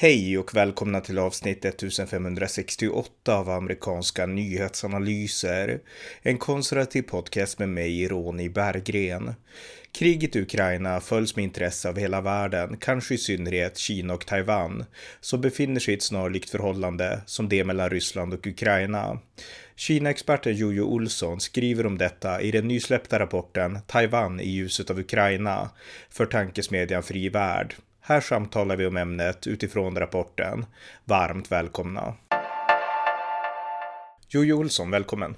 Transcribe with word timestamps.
Hej 0.00 0.38
och 0.38 0.54
välkomna 0.54 1.00
till 1.00 1.18
avsnitt 1.18 1.64
1568 1.64 3.36
av 3.36 3.50
amerikanska 3.50 4.26
nyhetsanalyser. 4.26 5.80
En 6.22 6.38
konservativ 6.38 7.02
podcast 7.02 7.58
med 7.58 7.68
mig, 7.68 8.08
Ronny 8.08 8.48
Berggren. 8.48 9.34
Kriget 9.92 10.36
i 10.36 10.40
Ukraina 10.42 11.00
följs 11.00 11.36
med 11.36 11.42
intresse 11.42 11.88
av 11.88 11.98
hela 11.98 12.20
världen, 12.20 12.76
kanske 12.76 13.14
i 13.14 13.18
synnerhet 13.18 13.78
Kina 13.78 14.14
och 14.14 14.26
Taiwan, 14.26 14.84
som 15.20 15.40
befinner 15.40 15.80
sig 15.80 15.94
i 15.94 15.96
ett 15.96 16.02
snarlikt 16.02 16.50
förhållande 16.50 17.20
som 17.26 17.48
det 17.48 17.64
mellan 17.64 17.90
Ryssland 17.90 18.34
och 18.34 18.46
Ukraina. 18.46 19.18
Kina-experten 19.76 20.56
Jojo 20.56 20.82
Olsson 20.82 21.40
skriver 21.40 21.86
om 21.86 21.98
detta 21.98 22.40
i 22.40 22.50
den 22.50 22.68
nysläppta 22.68 23.18
rapporten 23.18 23.78
Taiwan 23.86 24.40
i 24.40 24.50
ljuset 24.50 24.90
av 24.90 24.98
Ukraina 24.98 25.70
för 26.10 26.26
tankesmedjan 26.26 27.02
Fri 27.02 27.28
Värld. 27.28 27.74
Här 28.08 28.20
samtalar 28.20 28.76
vi 28.76 28.86
om 28.86 28.96
ämnet 28.96 29.46
utifrån 29.46 29.96
rapporten. 29.96 30.66
Varmt 31.04 31.52
välkomna! 31.52 32.14
Jojo 34.28 34.54
Olsson, 34.54 34.90
välkommen! 34.90 35.34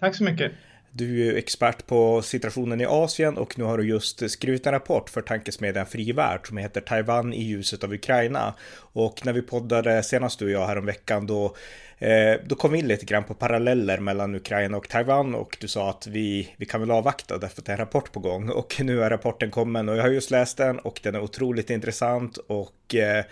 Tack 0.00 0.14
så 0.14 0.24
mycket! 0.24 0.52
Du 0.90 1.28
är 1.28 1.36
expert 1.36 1.86
på 1.86 2.22
situationen 2.22 2.80
i 2.80 2.86
Asien 2.86 3.36
och 3.36 3.58
nu 3.58 3.64
har 3.64 3.78
du 3.78 3.88
just 3.88 4.30
skrivit 4.30 4.66
en 4.66 4.72
rapport 4.72 5.10
för 5.10 5.20
tankesmedjan 5.20 5.86
Fri 5.86 6.12
Värld 6.12 6.46
som 6.46 6.56
heter 6.56 6.80
Taiwan 6.80 7.32
i 7.32 7.42
ljuset 7.42 7.84
av 7.84 7.92
Ukraina. 7.92 8.54
Och 8.76 9.26
när 9.26 9.32
vi 9.32 9.42
poddade 9.42 10.02
senast 10.02 10.38
du 10.38 10.44
och 10.44 10.50
jag 10.50 10.66
häromveckan 10.66 11.26
då 11.26 11.56
Eh, 12.02 12.40
då 12.44 12.54
kom 12.54 12.72
vi 12.72 12.78
in 12.78 12.88
lite 12.88 13.06
grann 13.06 13.24
på 13.24 13.34
paralleller 13.34 13.98
mellan 13.98 14.34
Ukraina 14.34 14.76
och 14.76 14.88
Taiwan 14.88 15.34
och 15.34 15.56
du 15.60 15.68
sa 15.68 15.90
att 15.90 16.06
vi, 16.06 16.54
vi 16.56 16.66
kan 16.66 16.80
väl 16.80 16.90
avvakta 16.90 17.38
därför 17.38 17.60
att 17.60 17.66
det 17.66 17.72
är 17.72 17.76
en 17.76 17.78
rapport 17.78 18.12
på 18.12 18.20
gång 18.20 18.48
och 18.50 18.80
nu 18.80 19.02
är 19.02 19.10
rapporten 19.10 19.50
kommen 19.50 19.88
och 19.88 19.96
jag 19.96 20.02
har 20.02 20.10
just 20.10 20.30
läst 20.30 20.56
den 20.56 20.78
och 20.78 21.00
den 21.02 21.14
är 21.14 21.20
otroligt 21.20 21.70
intressant 21.70 22.36
och 22.36 22.94
eh, 22.94 23.24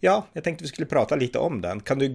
ja, 0.00 0.26
jag 0.32 0.44
tänkte 0.44 0.64
vi 0.64 0.68
skulle 0.68 0.86
prata 0.86 1.16
lite 1.16 1.38
om 1.38 1.60
den. 1.60 1.80
Kan 1.80 1.98
du 1.98 2.06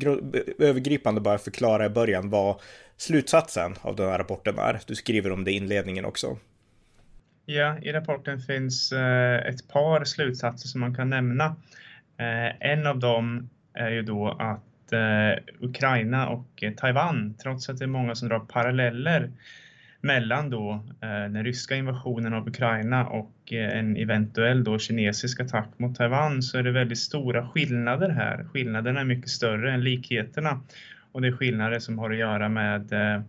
övergripande 0.59 1.21
bara 1.21 1.37
förklara 1.37 1.85
i 1.85 1.89
början 1.89 2.29
vad 2.29 2.55
slutsatsen 2.97 3.75
av 3.81 3.95
den 3.95 4.09
här 4.09 4.17
rapporten 4.17 4.59
är? 4.59 4.79
Du 4.87 4.95
skriver 4.95 5.31
om 5.31 5.43
det 5.43 5.51
i 5.51 5.55
inledningen 5.55 6.05
också. 6.05 6.37
Ja, 7.45 7.77
i 7.81 7.91
rapporten 7.91 8.39
finns 8.39 8.91
eh, 8.91 9.47
ett 9.47 9.67
par 9.67 10.03
slutsatser 10.03 10.67
som 10.67 10.81
man 10.81 10.95
kan 10.95 11.09
nämna. 11.09 11.45
Eh, 12.17 12.71
en 12.71 12.87
av 12.87 12.99
dem 12.99 13.49
är 13.73 13.89
ju 13.89 14.01
då 14.01 14.27
att 14.39 14.68
eh, 14.93 15.43
Ukraina 15.59 16.29
och 16.29 16.63
eh, 16.63 16.73
Taiwan, 16.73 17.35
trots 17.43 17.69
att 17.69 17.77
det 17.77 17.85
är 17.85 17.87
många 17.87 18.15
som 18.15 18.29
drar 18.29 18.39
paralleller 18.39 19.31
mellan 20.01 20.49
då 20.49 20.71
eh, 21.01 21.31
den 21.31 21.43
ryska 21.43 21.75
invasionen 21.75 22.33
av 22.33 22.47
Ukraina 22.47 23.07
och 23.07 23.53
eh, 23.53 23.79
en 23.79 23.97
eventuell 23.97 24.63
då 24.63 24.79
kinesisk 24.79 25.39
attack 25.39 25.69
mot 25.77 25.95
Taiwan 25.95 26.41
så 26.41 26.57
är 26.57 26.63
det 26.63 26.71
väldigt 26.71 26.99
stora 26.99 27.47
skillnader 27.47 28.09
här. 28.09 28.43
Skillnaderna 28.43 28.99
är 28.99 29.05
mycket 29.05 29.29
större 29.29 29.73
än 29.73 29.83
likheterna 29.83 30.61
och 31.11 31.21
det 31.21 31.27
är 31.27 31.31
skillnader 31.31 31.79
som 31.79 31.99
har 31.99 32.11
att 32.11 32.17
göra 32.17 32.49
med 32.49 32.93
eh, 32.93 33.21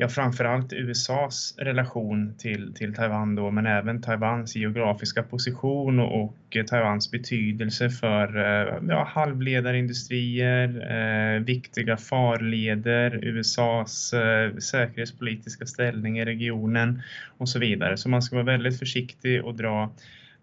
ja, 0.00 0.08
framförallt 0.08 0.72
USAs 0.72 1.54
relation 1.58 2.34
till, 2.38 2.74
till 2.74 2.94
Taiwan 2.94 3.34
då, 3.34 3.50
men 3.50 3.66
även 3.66 4.02
Taiwans 4.02 4.56
geografiska 4.56 5.22
position 5.22 5.98
och, 6.00 6.24
och 6.24 6.56
eh, 6.56 6.64
Taiwans 6.64 7.10
betydelse 7.10 7.90
för 7.90 8.36
eh, 8.36 8.78
ja, 8.88 9.04
halvledarindustrier, 9.04 10.68
eh, 10.90 11.40
viktiga 11.42 11.96
farleder, 11.96 13.24
USAs 13.24 14.12
eh, 14.12 14.56
säkerhetspolitiska 14.56 15.66
ställning 15.66 16.18
i 16.18 16.24
regionen 16.24 17.02
och 17.38 17.48
så 17.48 17.58
vidare. 17.58 17.96
Så 17.96 18.08
man 18.08 18.22
ska 18.22 18.36
vara 18.36 18.46
väldigt 18.46 18.78
försiktig 18.78 19.44
och 19.44 19.54
dra 19.54 19.92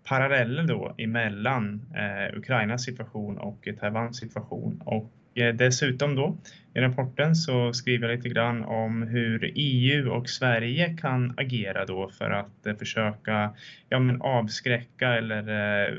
paralleller 0.03 0.63
då 0.63 0.95
emellan 0.97 1.81
eh, 1.95 2.37
Ukrainas 2.37 2.83
situation 2.83 3.37
och 3.37 3.67
Taiwans 3.79 4.17
situation. 4.17 4.81
Och 4.85 5.11
Eh, 5.35 5.53
dessutom 5.55 6.15
då 6.15 6.37
i 6.73 6.79
rapporten 6.79 7.35
så 7.35 7.73
skriver 7.73 8.09
jag 8.09 8.15
lite 8.15 8.29
grann 8.29 8.63
om 8.63 9.03
hur 9.03 9.51
EU 9.55 10.11
och 10.11 10.29
Sverige 10.29 10.97
kan 11.01 11.33
agera 11.37 11.85
då 11.85 12.09
för 12.09 12.29
att 12.29 12.65
eh, 12.65 12.75
försöka 12.75 13.53
ja, 13.89 13.99
men 13.99 14.21
avskräcka 14.21 15.13
eller 15.13 15.49
eh, 15.87 15.93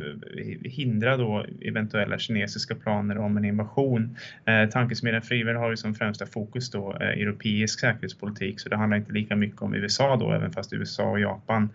hindra 0.65 1.17
då 1.17 1.47
eventuella 1.61 2.19
kinesiska 2.19 2.75
planer 2.75 3.19
om 3.19 3.37
en 3.37 3.45
invasion. 3.45 4.17
Eh, 4.45 4.69
Tankesmedjan 4.69 5.23
Frivel 5.23 5.57
har 5.57 5.71
ju 5.71 5.77
som 5.77 5.95
främsta 5.95 6.27
fokus 6.27 6.71
då 6.71 6.97
eh, 7.01 7.09
europeisk 7.09 7.81
säkerhetspolitik 7.81 8.61
så 8.61 8.69
det 8.69 8.77
handlar 8.77 8.97
inte 8.97 9.13
lika 9.13 9.37
mycket 9.37 9.63
om 9.63 9.75
USA 9.75 10.17
då 10.17 10.33
även 10.33 10.53
fast 10.53 10.73
USA 10.73 11.11
och 11.11 11.21
Japan 11.21 11.69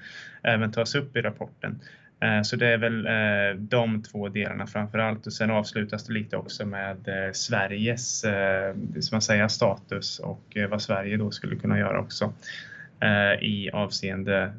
även 0.43 0.71
tas 0.71 0.95
upp 0.95 1.17
i 1.17 1.21
rapporten. 1.21 1.79
Eh, 2.21 2.41
så 2.41 2.55
det 2.55 2.67
är 2.67 2.77
väl 2.77 3.05
eh, 3.05 3.59
de 3.59 4.03
två 4.03 4.29
delarna 4.29 4.67
framför 4.67 4.97
allt 4.97 5.27
och 5.27 5.33
sen 5.33 5.51
avslutas 5.51 6.05
det 6.05 6.13
lite 6.13 6.37
också 6.37 6.65
med 6.65 7.07
eh, 7.07 7.31
Sveriges 7.31 8.19
som 8.99 9.09
man 9.11 9.21
säger, 9.21 9.47
status 9.47 10.19
och 10.19 10.57
vad 10.69 10.81
Sverige 10.81 11.17
då 11.17 11.31
skulle 11.31 11.55
kunna 11.55 11.79
göra 11.79 11.99
också 11.99 12.33
i 13.41 13.69
avseende 13.71 14.53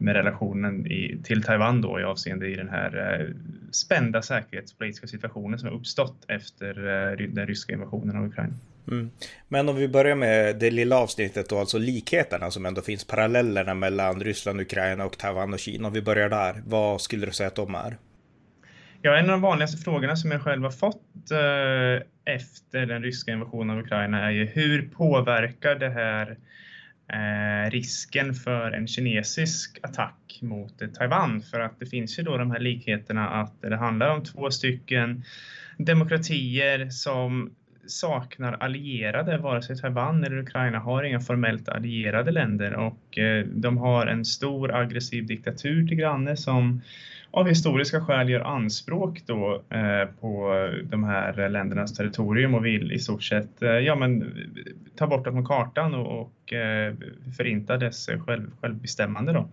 med 0.00 0.16
relationen 0.16 0.84
till 1.24 1.42
Taiwan 1.42 1.80
då 1.80 2.00
i 2.00 2.04
avseende 2.04 2.48
i 2.48 2.54
den 2.54 2.68
här 2.68 3.32
spända 3.70 4.22
säkerhetspolitiska 4.22 5.06
situationen 5.06 5.58
som 5.58 5.68
har 5.68 5.76
uppstått 5.76 6.24
efter 6.28 6.74
den 7.16 7.46
ryska 7.46 7.72
invasionen 7.72 8.16
av 8.16 8.26
Ukraina. 8.26 8.54
Mm. 8.90 9.10
Men 9.48 9.68
om 9.68 9.76
vi 9.76 9.88
börjar 9.88 10.16
med 10.16 10.56
det 10.56 10.70
lilla 10.70 10.96
avsnittet 10.96 11.48
då, 11.48 11.58
alltså 11.58 11.78
likheterna 11.78 12.50
som 12.50 12.66
ändå 12.66 12.82
finns, 12.82 13.04
parallellerna 13.04 13.74
mellan 13.74 14.20
Ryssland, 14.20 14.60
Ukraina 14.60 15.04
och 15.04 15.18
Taiwan 15.18 15.52
och 15.52 15.58
Kina. 15.58 15.88
Om 15.88 15.94
vi 15.94 16.02
börjar 16.02 16.28
där, 16.28 16.62
vad 16.66 17.00
skulle 17.00 17.26
du 17.26 17.32
säga 17.32 17.46
att 17.46 17.54
de 17.54 17.74
är? 17.74 17.96
Ja, 19.02 19.16
en 19.16 19.24
av 19.24 19.30
de 19.30 19.40
vanligaste 19.40 19.82
frågorna 19.82 20.16
som 20.16 20.30
jag 20.30 20.42
själv 20.42 20.62
har 20.62 20.70
fått 20.70 21.30
eh, 21.30 22.34
efter 22.34 22.86
den 22.86 23.02
ryska 23.02 23.32
invasionen 23.32 23.76
av 23.76 23.84
Ukraina 23.84 24.26
är 24.26 24.30
ju 24.30 24.44
hur 24.44 24.88
påverkar 24.88 25.74
det 25.74 25.90
här 25.90 26.36
eh, 27.12 27.70
risken 27.70 28.34
för 28.34 28.72
en 28.72 28.86
kinesisk 28.86 29.78
attack 29.82 30.38
mot 30.42 30.94
Taiwan? 30.94 31.42
För 31.42 31.60
att 31.60 31.80
det 31.80 31.86
finns 31.86 32.18
ju 32.18 32.22
då 32.22 32.36
de 32.36 32.50
här 32.50 32.60
likheterna 32.60 33.28
att 33.28 33.62
det 33.62 33.76
handlar 33.76 34.16
om 34.16 34.24
två 34.24 34.50
stycken 34.50 35.24
demokratier 35.78 36.90
som 36.90 37.54
saknar 37.90 38.56
allierade, 38.60 39.38
vare 39.38 39.62
sig 39.62 39.76
Taiwan 39.76 40.24
eller 40.24 40.38
Ukraina 40.38 40.78
har 40.78 41.02
inga 41.02 41.20
formellt 41.20 41.68
allierade 41.68 42.30
länder 42.30 42.74
och 42.74 43.18
eh, 43.18 43.46
de 43.46 43.78
har 43.78 44.06
en 44.06 44.24
stor 44.24 44.74
aggressiv 44.74 45.26
diktatur 45.26 45.86
till 45.86 45.96
granne 45.96 46.36
som 46.36 46.80
av 47.30 47.48
historiska 47.48 48.00
skäl 48.00 48.28
gör 48.28 48.40
anspråk 48.40 49.22
då 49.26 49.62
eh, 49.70 50.08
på 50.20 50.52
de 50.84 51.04
här 51.04 51.48
ländernas 51.48 51.94
territorium 51.94 52.54
och 52.54 52.66
vill 52.66 52.92
i 52.92 52.98
stort 52.98 53.22
sett 53.22 53.62
eh, 53.62 53.70
ja, 53.70 53.94
men, 53.94 54.34
ta 54.96 55.06
bort 55.06 55.24
dem 55.24 55.34
från 55.34 55.46
kartan 55.46 55.94
och, 55.94 56.20
och 56.20 56.52
förinta 57.36 57.76
dess 57.76 58.08
själv, 58.26 58.50
självbestämmande. 58.60 59.32
Då. 59.32 59.48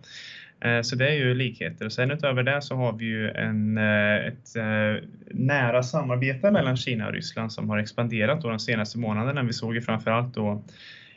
Eh, 0.60 0.82
så 0.82 0.96
det 0.96 1.08
är 1.08 1.14
ju 1.14 1.34
likheter. 1.34 1.84
Och 1.86 1.92
sen 1.92 2.10
utöver 2.10 2.42
det 2.42 2.62
så 2.62 2.74
har 2.74 2.92
vi 2.92 3.04
ju 3.04 3.30
en, 3.30 3.78
eh, 3.78 4.26
ett 4.26 4.56
eh, 4.56 5.08
nära 5.30 5.82
samarbete 5.82 6.50
mellan 6.50 6.76
Kina 6.76 7.06
och 7.06 7.12
Ryssland 7.12 7.52
som 7.52 7.70
har 7.70 7.78
expanderat 7.78 8.42
då 8.42 8.48
de 8.48 8.58
senaste 8.58 8.98
månaderna. 8.98 9.42
Vi 9.42 9.52
såg 9.52 9.74
ju 9.74 9.82
framförallt 9.82 10.34
då 10.34 10.64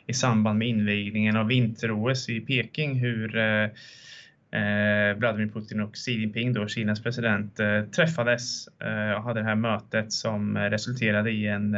i 0.06 0.12
samband 0.12 0.58
med 0.58 0.68
invigningen 0.68 1.36
av 1.36 1.46
vinter-OS 1.46 2.28
i 2.28 2.40
Peking 2.40 2.94
hur 2.94 3.28
Vladimir 5.14 5.48
Putin 5.52 5.80
och 5.80 5.94
Xi 5.94 6.12
Jinping, 6.12 6.52
då, 6.52 6.68
Kinas 6.68 7.02
president, 7.02 7.56
träffades 7.96 8.68
och 9.16 9.22
hade 9.22 9.40
det 9.40 9.46
här 9.46 9.54
mötet 9.54 10.12
som 10.12 10.58
resulterade 10.58 11.30
i 11.30 11.46
en 11.46 11.76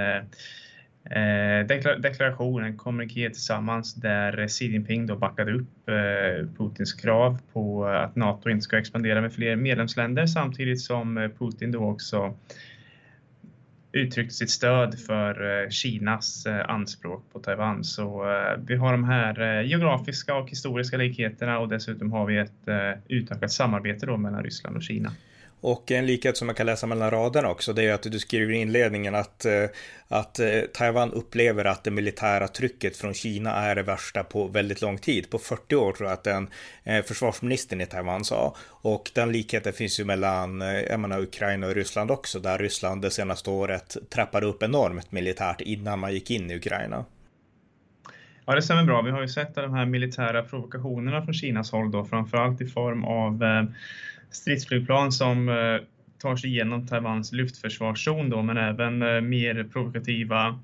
Eh, 1.10 1.66
deklarationen, 1.98 2.76
kommuniké 2.76 3.30
tillsammans 3.30 3.94
där 3.94 4.48
Xi 4.48 4.66
Jinping 4.66 5.06
då 5.06 5.16
backade 5.16 5.52
upp 5.52 5.88
eh, 5.88 6.48
Putins 6.58 6.92
krav 6.92 7.38
på 7.52 7.86
att 7.86 8.16
NATO 8.16 8.50
inte 8.50 8.62
ska 8.62 8.78
expandera 8.78 9.20
med 9.20 9.32
fler 9.32 9.56
medlemsländer 9.56 10.26
samtidigt 10.26 10.80
som 10.80 11.18
eh, 11.18 11.28
Putin 11.38 11.72
då 11.72 11.84
också 11.84 12.34
uttryckt 13.92 14.32
sitt 14.32 14.50
stöd 14.50 14.98
för 14.98 15.70
Kinas 15.70 16.46
anspråk 16.46 17.24
på 17.32 17.38
Taiwan. 17.38 17.84
Så 17.84 18.24
vi 18.66 18.76
har 18.76 18.92
de 18.92 19.04
här 19.04 19.62
geografiska 19.62 20.34
och 20.34 20.50
historiska 20.50 20.96
likheterna 20.96 21.58
och 21.58 21.68
dessutom 21.68 22.12
har 22.12 22.26
vi 22.26 22.38
ett 22.38 22.68
utökat 23.08 23.52
samarbete 23.52 24.06
då 24.06 24.16
mellan 24.16 24.42
Ryssland 24.42 24.76
och 24.76 24.82
Kina. 24.82 25.12
Och 25.66 25.90
en 25.90 26.06
likhet 26.06 26.36
som 26.36 26.46
man 26.46 26.54
kan 26.54 26.66
läsa 26.66 26.86
mellan 26.86 27.10
raderna 27.10 27.48
också, 27.48 27.72
det 27.72 27.82
är 27.82 27.94
att 27.94 28.02
du 28.02 28.18
skriver 28.18 28.52
i 28.52 28.56
inledningen 28.56 29.14
att, 29.14 29.44
eh, 29.44 29.64
att 30.08 30.38
eh, 30.38 30.60
Taiwan 30.74 31.12
upplever 31.12 31.64
att 31.64 31.84
det 31.84 31.90
militära 31.90 32.48
trycket 32.48 32.96
från 32.96 33.14
Kina 33.14 33.52
är 33.52 33.74
det 33.74 33.82
värsta 33.82 34.24
på 34.24 34.46
väldigt 34.46 34.82
lång 34.82 34.98
tid. 34.98 35.30
På 35.30 35.38
40 35.38 35.76
år 35.76 35.92
tror 35.92 36.08
jag 36.08 36.14
att 36.14 36.24
den 36.24 36.48
eh, 36.84 37.04
försvarsministern 37.04 37.80
i 37.80 37.86
Taiwan 37.86 38.24
sa. 38.24 38.56
Och 38.68 39.10
den 39.14 39.32
likheten 39.32 39.72
finns 39.72 40.00
ju 40.00 40.04
mellan 40.04 40.60
jag 40.60 41.00
menar, 41.00 41.20
Ukraina 41.20 41.66
och 41.66 41.74
Ryssland 41.74 42.10
också, 42.10 42.40
där 42.40 42.58
Ryssland 42.58 43.02
det 43.02 43.10
senaste 43.10 43.50
året 43.50 43.96
trappade 44.10 44.46
upp 44.46 44.62
enormt 44.62 45.12
militärt 45.12 45.60
innan 45.60 45.98
man 45.98 46.12
gick 46.12 46.30
in 46.30 46.50
i 46.50 46.56
Ukraina. 46.56 47.04
Ja, 48.46 48.54
det 48.54 48.62
stämmer 48.62 48.84
bra. 48.84 49.02
Vi 49.02 49.10
har 49.10 49.20
ju 49.20 49.28
sett 49.28 49.54
de 49.54 49.74
här 49.74 49.86
militära 49.86 50.42
provokationerna 50.42 51.22
från 51.22 51.34
Kinas 51.34 51.72
håll 51.72 51.90
då, 51.90 52.04
framförallt 52.04 52.60
i 52.60 52.66
form 52.66 53.04
av 53.04 53.42
stridsflygplan 54.36 55.12
som 55.12 55.48
eh, 55.48 55.54
tar 56.18 56.36
sig 56.36 56.50
igenom 56.50 56.86
Taiwans 56.86 57.32
luftförsvarszon 57.32 58.30
då, 58.30 58.42
men 58.42 58.56
även 58.56 59.02
eh, 59.02 59.20
mer 59.20 59.64
provokativa 59.72 60.58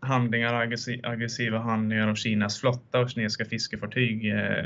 handlingar, 0.00 0.54
aggressiva 1.02 1.58
handlingar 1.58 2.08
av 2.08 2.14
Kinas 2.14 2.60
flotta 2.60 3.00
och 3.00 3.10
kinesiska 3.10 3.44
fiskefartyg 3.44 4.30
eh, 4.30 4.64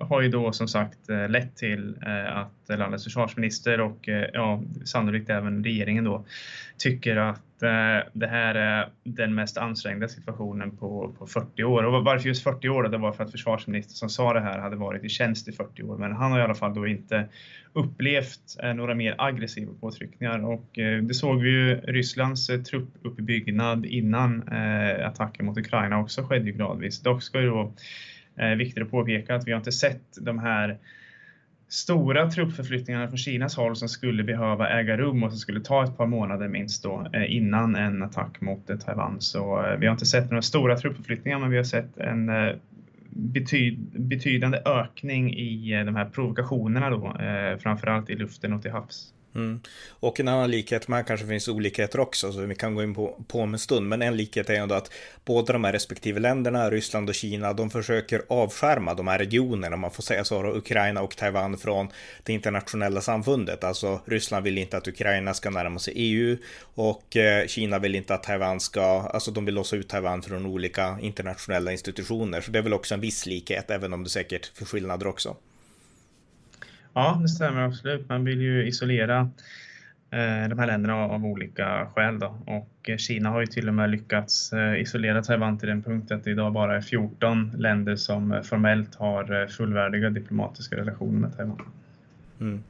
har 0.00 0.22
ju 0.22 0.28
då 0.28 0.52
som 0.52 0.68
sagt 0.68 0.98
lett 1.28 1.56
till 1.56 1.94
att 2.28 2.78
landets 2.78 3.04
försvarsminister 3.04 3.80
och 3.80 4.08
ja, 4.32 4.62
sannolikt 4.84 5.30
även 5.30 5.64
regeringen 5.64 6.04
då 6.04 6.24
tycker 6.78 7.16
att 7.16 7.45
Eh, 7.62 8.08
det 8.12 8.26
här 8.26 8.54
är 8.54 8.88
den 9.04 9.34
mest 9.34 9.58
ansträngda 9.58 10.08
situationen 10.08 10.76
på, 10.76 11.14
på 11.18 11.26
40 11.26 11.64
år. 11.64 11.82
Och 11.82 12.04
varför 12.04 12.28
just 12.28 12.42
40 12.42 12.68
år? 12.68 12.82
Det 12.82 12.98
var 12.98 13.12
för 13.12 13.24
att 13.24 13.30
försvarsministern 13.30 13.94
som 13.94 14.08
sa 14.08 14.32
det 14.32 14.40
här 14.40 14.58
hade 14.58 14.76
varit 14.76 15.04
i 15.04 15.08
tjänst 15.08 15.48
i 15.48 15.52
40 15.52 15.82
år, 15.82 15.98
men 15.98 16.12
han 16.12 16.32
har 16.32 16.38
i 16.38 16.42
alla 16.42 16.54
fall 16.54 16.74
då 16.74 16.86
inte 16.86 17.28
upplevt 17.72 18.56
eh, 18.62 18.74
några 18.74 18.94
mer 18.94 19.14
aggressiva 19.18 19.72
påtryckningar 19.80 20.44
och 20.44 20.78
eh, 20.78 21.02
det 21.02 21.14
såg 21.14 21.42
vi 21.42 21.50
ju 21.50 21.74
Rysslands 21.80 22.46
truppuppbyggnad 22.46 23.86
innan 23.86 24.42
attacken 25.04 25.46
mot 25.46 25.58
Ukraina 25.58 25.98
också 25.98 26.22
skedde 26.22 26.46
ju 26.46 26.52
gradvis. 26.52 27.02
Dock 27.02 27.22
ska 27.22 27.40
ju 27.40 27.46
då 27.46 27.72
eh, 28.36 28.48
viktigt 28.50 28.82
att 28.82 28.90
påpeka 28.90 29.34
att 29.34 29.46
vi 29.46 29.52
har 29.52 29.58
inte 29.58 29.72
sett 29.72 30.18
de 30.20 30.38
här 30.38 30.78
stora 31.68 32.30
truppförflyttningarna 32.30 33.08
från 33.08 33.18
Kinas 33.18 33.56
håll 33.56 33.76
som 33.76 33.88
skulle 33.88 34.24
behöva 34.24 34.68
äga 34.68 34.96
rum 34.96 35.22
och 35.22 35.30
som 35.30 35.38
skulle 35.38 35.60
ta 35.60 35.84
ett 35.84 35.96
par 35.96 36.06
månader 36.06 36.48
minst 36.48 36.82
då 36.82 37.06
eh, 37.12 37.36
innan 37.36 37.76
en 37.76 38.02
attack 38.02 38.40
mot 38.40 38.70
eh, 38.70 38.76
Taiwan. 38.76 39.16
Så 39.20 39.66
eh, 39.66 39.78
vi 39.78 39.86
har 39.86 39.92
inte 39.92 40.06
sett 40.06 40.30
några 40.30 40.42
stora 40.42 40.76
truppförflyttningar 40.76 41.38
men 41.38 41.50
vi 41.50 41.56
har 41.56 41.64
sett 41.64 41.98
en 41.98 42.30
betydande 43.92 44.58
ökning 44.64 45.34
i 45.34 45.84
de 45.84 45.96
här 45.96 46.04
provokationerna 46.04 46.90
då, 46.90 47.16
framförallt 47.62 48.10
i 48.10 48.14
luften 48.14 48.52
och 48.52 48.62
till 48.62 48.70
havs. 48.70 49.12
Mm. 49.36 49.60
Och 49.88 50.20
en 50.20 50.28
annan 50.28 50.50
likhet, 50.50 50.88
men 50.88 51.04
kanske 51.04 51.26
finns 51.26 51.48
olikheter 51.48 52.00
också, 52.00 52.32
så 52.32 52.40
vi 52.40 52.54
kan 52.54 52.74
gå 52.74 52.82
in 52.82 52.94
på, 52.94 53.24
på 53.28 53.40
om 53.40 53.52
en 53.52 53.58
stund. 53.58 53.88
Men 53.88 54.02
en 54.02 54.16
likhet 54.16 54.50
är 54.50 54.54
ändå 54.54 54.74
att 54.74 54.92
båda 55.24 55.52
de 55.52 55.64
här 55.64 55.72
respektive 55.72 56.20
länderna, 56.20 56.70
Ryssland 56.70 57.08
och 57.08 57.14
Kina, 57.14 57.52
de 57.52 57.70
försöker 57.70 58.22
avskärma 58.28 58.94
de 58.94 59.08
här 59.08 59.18
regionerna, 59.18 59.74
om 59.74 59.80
man 59.80 59.90
får 59.90 60.02
säga 60.02 60.24
så, 60.24 60.56
Ukraina 60.56 61.02
och 61.02 61.16
Taiwan 61.16 61.58
från 61.58 61.88
det 62.22 62.32
internationella 62.32 63.00
samfundet. 63.00 63.64
Alltså 63.64 64.00
Ryssland 64.04 64.44
vill 64.44 64.58
inte 64.58 64.76
att 64.76 64.88
Ukraina 64.88 65.34
ska 65.34 65.50
närma 65.50 65.78
sig 65.78 65.94
EU 65.96 66.36
och 66.74 67.16
eh, 67.16 67.46
Kina 67.46 67.78
vill 67.78 67.94
inte 67.94 68.14
att 68.14 68.22
Taiwan 68.22 68.60
ska, 68.60 69.00
alltså 69.00 69.30
de 69.30 69.44
vill 69.44 69.54
låsa 69.54 69.76
ut 69.76 69.88
Taiwan 69.88 70.22
från 70.22 70.46
olika 70.46 70.98
internationella 71.00 71.72
institutioner. 71.72 72.40
Så 72.40 72.50
det 72.50 72.58
är 72.58 72.62
väl 72.62 72.74
också 72.74 72.94
en 72.94 73.00
viss 73.00 73.26
likhet, 73.26 73.70
även 73.70 73.92
om 73.92 74.04
det 74.04 74.10
säkert 74.10 74.46
finns 74.46 74.70
skillnader 74.70 75.06
också. 75.06 75.36
Ja, 76.96 77.18
det 77.22 77.28
stämmer 77.28 77.62
absolut. 77.62 78.08
Man 78.08 78.24
vill 78.24 78.40
ju 78.40 78.66
isolera 78.66 79.30
eh, 80.10 80.48
de 80.48 80.58
här 80.58 80.66
länderna 80.66 80.94
av 80.94 81.24
olika 81.24 81.86
skäl. 81.94 82.18
Då. 82.18 82.38
Och 82.46 82.90
eh, 82.90 82.96
Kina 82.96 83.30
har 83.30 83.40
ju 83.40 83.46
till 83.46 83.68
och 83.68 83.74
med 83.74 83.90
lyckats 83.90 84.52
eh, 84.52 84.80
isolera 84.80 85.22
Taiwan 85.22 85.58
till 85.58 85.68
den 85.68 85.82
punkt 85.82 86.12
att 86.12 86.24
det 86.24 86.30
idag 86.30 86.52
bara 86.52 86.76
är 86.76 86.80
14 86.80 87.52
länder 87.58 87.96
som 87.96 88.42
formellt 88.44 88.94
har 88.94 89.46
fullvärdiga 89.46 90.10
diplomatiska 90.10 90.76
relationer 90.76 91.20
med 91.20 91.36
Taiwan. 91.36 91.62
Mm. 92.40 92.62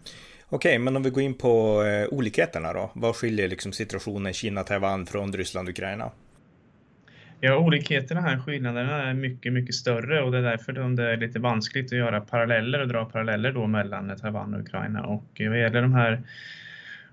Okej, 0.48 0.68
okay, 0.70 0.78
men 0.78 0.96
om 0.96 1.02
vi 1.02 1.10
går 1.10 1.22
in 1.22 1.34
på 1.34 1.82
olikheterna 2.10 2.72
då. 2.72 2.90
Vad 2.94 3.16
skiljer 3.16 3.48
liksom 3.48 3.72
situationen 3.72 4.32
Kina-Taiwan 4.32 5.06
från 5.06 5.32
Ryssland-Ukraina? 5.32 6.10
Ja, 7.40 7.58
olikheterna 7.58 8.20
här, 8.20 8.38
skillnaderna 8.38 9.02
är 9.02 9.14
mycket, 9.14 9.52
mycket 9.52 9.74
större 9.74 10.22
och 10.22 10.32
det 10.32 10.38
är 10.38 10.42
därför 10.42 10.72
det 10.72 11.02
är 11.02 11.16
lite 11.16 11.38
vanskligt 11.38 11.86
att 11.86 11.98
göra 11.98 12.20
paralleller 12.20 12.80
och 12.80 12.88
dra 12.88 13.04
paralleller 13.04 13.52
då 13.52 13.66
mellan 13.66 14.16
Taiwan 14.16 14.54
och 14.54 14.60
Ukraina. 14.60 15.06
Och 15.06 15.40
eh, 15.40 15.48
vad 15.48 15.58
gäller 15.58 15.82
de 15.82 15.94
här 15.94 16.22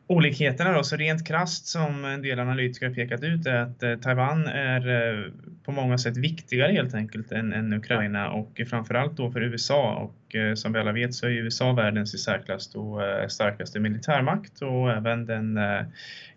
olikheterna 0.07 0.71
då, 0.71 0.83
så 0.83 0.95
rent 0.95 1.27
krast 1.27 1.65
som 1.65 2.05
en 2.05 2.21
del 2.21 2.39
analytiker 2.39 2.87
har 2.87 2.93
pekat 2.93 3.23
ut 3.23 3.45
är 3.45 3.55
att 3.55 3.83
eh, 3.83 3.95
Taiwan 3.95 4.47
är 4.47 4.87
eh, 4.89 5.31
på 5.65 5.71
många 5.71 5.97
sätt 5.97 6.17
viktigare 6.17 6.71
helt 6.71 6.93
enkelt 6.93 7.31
än, 7.31 7.53
än 7.53 7.73
Ukraina 7.73 8.31
och 8.31 8.61
framförallt 8.69 9.17
då 9.17 9.31
för 9.31 9.41
USA 9.41 9.95
och 9.95 10.35
som 10.57 10.73
vi 10.73 10.79
alla 10.79 10.91
vet 10.91 11.13
så 11.13 11.25
är 11.25 11.29
USA 11.29 11.73
världens 11.73 12.15
i 12.15 12.17
särklass 12.17 12.71
då 12.71 13.01
starkaste 13.27 13.79
militärmakt 13.79 14.61
och 14.61 14.91
även 14.91 15.25
den 15.25 15.59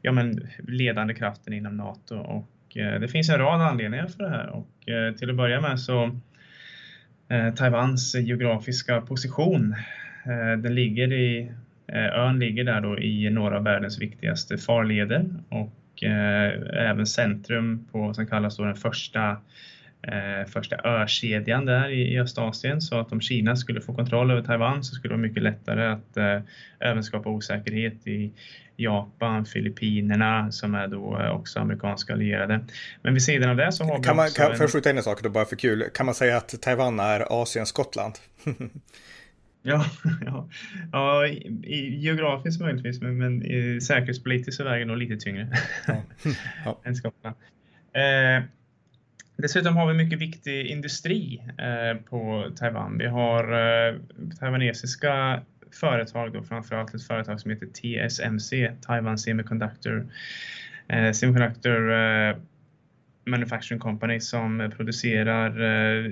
ja, 0.03 0.13
men 0.13 0.49
ledande 0.69 1.15
kraften 1.15 1.53
inom 1.53 1.77
NATO 1.77 2.17
och 2.17 2.51
Eh, 2.75 3.01
det 3.01 3.09
finns 3.09 3.29
en 3.29 3.39
rad 3.39 3.61
anledningar 3.61 4.07
för 4.07 4.23
det 4.23 4.31
här 4.31 4.49
och 4.49 4.89
eh, 4.89 5.15
till 5.15 5.31
att 5.31 5.37
börja 5.37 5.61
med 5.61 5.81
så 5.81 6.21
eh, 7.29 7.55
Taiwans 7.55 8.15
geografiska 8.15 9.01
position. 9.01 9.75
Eh, 10.25 10.59
den 10.59 10.75
ligger 10.75 11.13
i, 11.13 11.53
eh, 11.87 12.19
ön 12.19 12.39
ligger 12.39 12.65
där 12.65 12.81
då 12.81 12.99
i 12.99 13.31
några 13.31 13.57
av 13.57 13.65
världens 13.65 14.01
viktigaste 14.01 14.59
farleder 14.59 15.25
och 15.49 15.73
även 16.73 17.07
centrum 17.07 17.87
på 17.93 17.99
vad 17.99 18.17
som 18.17 18.27
kallas 18.27 18.57
då 18.57 18.65
den 18.65 18.75
första 18.75 19.37
första 20.49 20.77
ökedjan 20.77 21.65
där 21.65 21.89
i, 21.89 22.21
Östasien 22.21 22.81
så 22.81 23.01
att 23.01 23.13
om 23.13 23.21
Kina 23.21 23.57
skulle 23.57 23.81
få 23.81 23.95
kontroll 23.95 24.31
över 24.31 24.43
Taiwan 24.43 24.85
så 24.85 24.95
skulle 24.95 25.15
det 25.15 25.17
vara 25.17 25.29
mycket 25.29 25.43
lättare 25.43 25.87
att 25.87 26.17
även 26.81 27.05
skapa 27.05 27.29
osäkerhet 27.29 28.07
i 28.07 28.33
Japan, 28.77 29.45
Filippinerna 29.45 30.53
som 30.53 30.75
är 30.75 30.89
då 30.89 31.21
eh, 31.21 31.31
också 31.31 31.61
amerikanska 31.61 32.13
allierade. 32.13 32.61
Men 33.03 33.15
vid 33.15 33.23
sidan 33.23 33.51
av 33.51 33.57
det 33.57 33.73
så 33.73 33.85
har 33.85 33.99
vi 33.99 34.05
kan 34.05 34.17
man, 34.17 34.25
också... 34.25 34.43
Kan, 34.43 34.51
en... 34.51 34.57
För 34.57 34.65
att 34.65 34.73
skjuta 34.73 34.91
in 34.91 34.97
en 34.97 35.03
sak 35.03 35.23
då 35.23 35.29
bara 35.29 35.45
för 35.45 35.57
kul. 35.57 35.85
Kan 35.95 36.07
man 36.07 36.15
säga 36.15 36.37
att 36.37 36.63
Taiwan 36.63 37.01
är 37.01 37.43
Asiens 37.43 37.69
Skottland? 37.69 38.15
ja, 39.63 39.87
ja, 40.27 40.49
ja 40.93 41.27
i, 41.27 41.97
geografiskt 41.99 42.61
möjligtvis 42.61 43.01
men, 43.01 43.19
men 43.19 43.43
i 43.43 43.81
säkerhetspolitiskt 43.81 44.57
så 44.57 44.65
väger 44.65 44.79
det 44.79 44.85
nog 44.85 44.97
lite 44.97 45.17
tyngre 45.17 45.49
ja. 46.65 46.81
än 46.85 46.97
Skottland. 46.97 47.37
Eh, 47.93 48.45
Dessutom 49.37 49.77
har 49.77 49.87
vi 49.87 49.95
mycket 49.95 50.19
viktig 50.19 50.67
industri 50.67 51.43
eh, 51.59 52.01
på 52.03 52.51
Taiwan. 52.57 52.99
Vi 52.99 53.07
har 53.07 53.43
eh, 53.53 53.95
taiwanesiska 54.41 55.43
företag, 55.81 56.33
då, 56.33 56.43
framförallt 56.43 56.95
ett 56.95 57.07
företag 57.07 57.41
som 57.41 57.51
heter 57.51 57.67
TSMC, 57.67 58.73
Taiwan 58.83 59.19
Semiconductor, 59.19 60.07
eh, 60.89 61.13
Semiconductor 61.13 61.93
Manufacturing 63.29 63.81
Company 63.81 64.21
som 64.21 64.73
producerar 64.77 65.51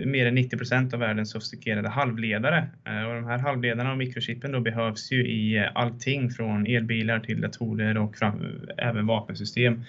mer 0.06 0.26
än 0.26 0.34
90 0.34 0.56
procent 0.56 0.94
av 0.94 1.00
världens 1.00 1.30
sofistikerade 1.30 1.88
halvledare. 1.88 2.68
Och 2.84 3.14
de 3.14 3.24
här 3.24 3.38
halvledarna 3.38 3.92
och 3.92 3.98
mikrochippen 3.98 4.52
då 4.52 4.60
behövs 4.60 5.12
ju 5.12 5.26
i 5.26 5.68
allting 5.74 6.30
från 6.30 6.66
elbilar 6.66 7.20
till 7.20 7.40
datorer 7.40 7.98
och 7.98 8.16
fram, 8.16 8.60
även 8.78 9.06
vapensystem. 9.06 9.84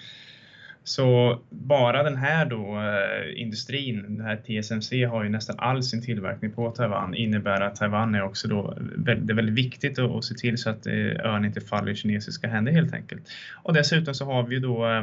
Så 0.86 1.38
bara 1.50 2.02
den 2.02 2.16
här 2.16 2.46
då 2.46 2.80
eh, 2.80 3.40
industrin, 3.40 4.02
den 4.02 4.20
här 4.20 4.36
TSMC 4.36 5.04
har 5.04 5.24
ju 5.24 5.28
nästan 5.28 5.56
all 5.58 5.82
sin 5.82 6.02
tillverkning 6.02 6.52
på 6.52 6.70
Taiwan 6.70 7.14
innebär 7.14 7.60
att 7.60 7.76
Taiwan 7.76 8.14
är 8.14 8.22
också 8.22 8.48
då 8.48 8.78
väldigt, 8.96 9.26
det 9.26 9.32
är 9.32 9.34
väldigt 9.34 9.54
viktigt 9.54 9.98
att, 9.98 10.10
att 10.10 10.24
se 10.24 10.34
till 10.34 10.58
så 10.58 10.70
att 10.70 10.86
eh, 10.86 10.94
ön 11.24 11.44
inte 11.44 11.60
faller 11.60 11.92
i 11.92 11.94
kinesiska 11.94 12.48
händer 12.48 12.72
helt 12.72 12.94
enkelt. 12.94 13.22
Och 13.62 13.74
dessutom 13.74 14.14
så 14.14 14.24
har 14.24 14.42
vi 14.42 14.54
ju 14.54 14.60
då 14.60 14.86
eh, 14.86 15.02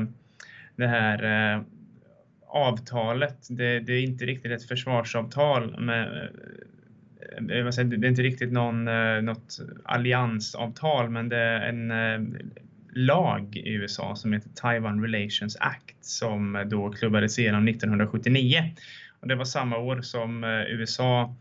det 0.76 0.88
här 0.88 1.54
eh, 1.56 1.62
avtalet, 2.48 3.48
det, 3.50 3.80
det, 3.80 3.94
är 3.94 4.04
inte 4.04 4.26
riktigt 4.26 4.52
ett 4.52 4.68
försvarsavtal 4.68 5.80
med 5.80 6.30
eh, 7.38 7.44
det 7.44 7.54
är 7.60 8.06
inte 8.06 8.22
riktigt 8.22 8.52
någon, 8.52 8.86
något 9.26 9.60
alliansavtal 9.84 11.10
men 11.10 11.30
det 11.30 11.38
är 11.38 11.70
en 11.70 11.92
lag 12.96 13.58
i 13.58 13.74
USA 13.74 14.16
som 14.16 14.34
heter 14.34 14.50
Taiwan 14.56 15.02
Relations 15.02 15.58
Act 15.60 16.06
som 16.06 16.56
eh, 16.56 16.62
då 16.62 16.92
klubbades 16.92 17.40
igenom 17.40 17.68
1979. 17.68 18.74
Och 19.20 19.28
det 19.28 19.36
var 19.36 19.46
samma 19.46 19.78
år 19.78 20.02
som 20.02 20.44
eh, 20.44 20.50
USA 20.50 21.36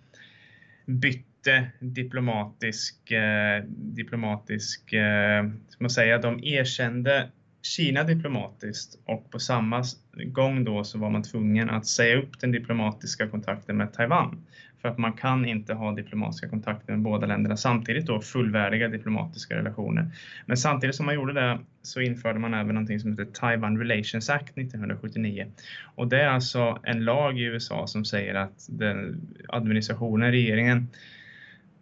bytte 0.87 1.71
diplomatisk, 1.80 3.11
eh, 3.11 3.64
diplomatisk, 3.68 4.92
eh, 4.92 5.44
ska 5.68 5.85
man 5.85 5.90
säga, 5.90 6.18
de 6.18 6.44
erkände 6.44 7.28
Kina 7.62 8.04
diplomatiskt 8.04 8.99
och 9.04 9.30
på 9.30 9.38
samma 9.38 9.82
gång 10.12 10.64
då 10.64 10.85
så 10.85 10.99
var 10.99 11.11
man 11.11 11.23
tvungen 11.23 11.71
att 11.71 11.87
säga 11.87 12.16
upp 12.16 12.40
den 12.40 12.52
diplomatiska 12.52 13.28
kontakten 13.28 13.76
med 13.76 13.92
Taiwan. 13.92 14.47
För 14.82 14.88
att 14.88 14.98
man 14.98 15.12
kan 15.12 15.44
inte 15.44 15.74
ha 15.74 15.92
diplomatiska 15.92 16.48
kontakter 16.48 16.92
med 16.92 17.02
båda 17.02 17.26
länderna 17.26 17.56
samtidigt 17.56 18.06
då, 18.06 18.20
fullvärdiga 18.20 18.88
diplomatiska 18.88 19.56
relationer. 19.56 20.10
Men 20.46 20.56
samtidigt 20.56 20.96
som 20.96 21.06
man 21.06 21.14
gjorde 21.14 21.32
det 21.32 21.58
så 21.82 22.00
införde 22.00 22.38
man 22.38 22.54
även 22.54 22.74
någonting 22.74 23.00
som 23.00 23.10
heter 23.10 23.24
Taiwan 23.24 23.78
Relations 23.78 24.30
Act 24.30 24.58
1979. 24.58 25.46
Och 25.94 26.08
det 26.08 26.20
är 26.20 26.28
alltså 26.28 26.78
en 26.82 27.04
lag 27.04 27.38
i 27.38 27.42
USA 27.42 27.86
som 27.86 28.04
säger 28.04 28.34
att 28.34 28.66
den 28.68 29.20
administrationen, 29.48 30.30
regeringen, 30.30 30.88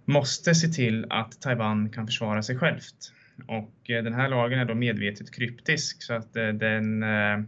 måste 0.04 0.54
se 0.54 0.69
till 0.69 1.07
att 1.11 1.40
Taiwan 1.40 1.90
kan 1.90 2.07
försvara 2.07 2.42
sig 2.42 2.59
självt. 2.59 3.12
Och 3.47 3.90
eh, 3.90 4.02
den 4.02 4.14
här 4.14 4.28
lagen 4.28 4.59
är 4.59 4.64
då 4.64 4.75
medvetet 4.75 5.35
kryptisk 5.35 6.02
så 6.02 6.14
att 6.14 6.37
eh, 6.37 6.49
den 6.49 7.02
eh, 7.02 7.38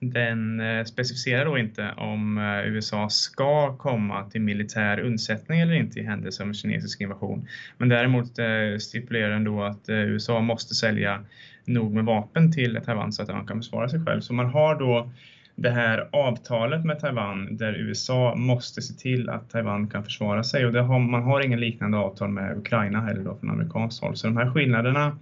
den 0.00 0.60
eh, 0.60 0.84
specificerar 0.84 1.44
då 1.44 1.58
inte 1.58 1.90
om 1.96 2.38
eh, 2.38 2.68
USA 2.68 3.08
ska 3.08 3.76
komma 3.76 4.30
till 4.30 4.40
militär 4.40 5.00
undsättning 5.00 5.60
eller 5.60 5.74
inte 5.74 6.00
i 6.00 6.02
händelse 6.02 6.42
av 6.42 6.48
en 6.48 6.54
kinesisk 6.54 7.00
invasion. 7.00 7.48
Men 7.78 7.88
däremot 7.88 8.38
eh, 8.38 8.78
stipulerar 8.80 9.30
den 9.30 9.44
då 9.44 9.62
att 9.62 9.88
USA 9.88 10.40
måste 10.40 10.74
sälja 10.74 11.24
nog 11.64 11.94
med 11.94 12.04
vapen 12.04 12.52
till 12.52 12.80
Taiwan 12.84 13.12
så 13.12 13.22
att 13.22 13.28
man 13.28 13.46
kan 13.46 13.58
försvara 13.58 13.88
sig 13.88 14.04
själv. 14.04 14.20
Så 14.20 14.34
man 14.34 14.46
har 14.46 14.78
då 14.78 15.10
det 15.54 15.70
här 15.70 16.08
avtalet 16.12 16.84
med 16.84 17.00
Taiwan 17.00 17.56
där 17.56 17.72
USA 17.72 18.34
måste 18.36 18.82
se 18.82 18.94
till 18.94 19.30
att 19.30 19.50
Taiwan 19.50 19.88
kan 19.88 20.04
försvara 20.04 20.44
sig 20.44 20.66
och 20.66 20.74
har, 20.74 20.98
man 20.98 21.22
har 21.22 21.40
ingen 21.40 21.60
liknande 21.60 21.98
avtal 21.98 22.28
med 22.28 22.58
Ukraina 22.58 23.00
heller 23.00 23.24
då 23.24 23.36
från 23.36 23.50
amerikanskt 23.50 24.02
håll. 24.02 24.16
Så 24.16 24.26
de 24.26 24.36
här 24.36 24.50
skillnaderna 24.50 25.18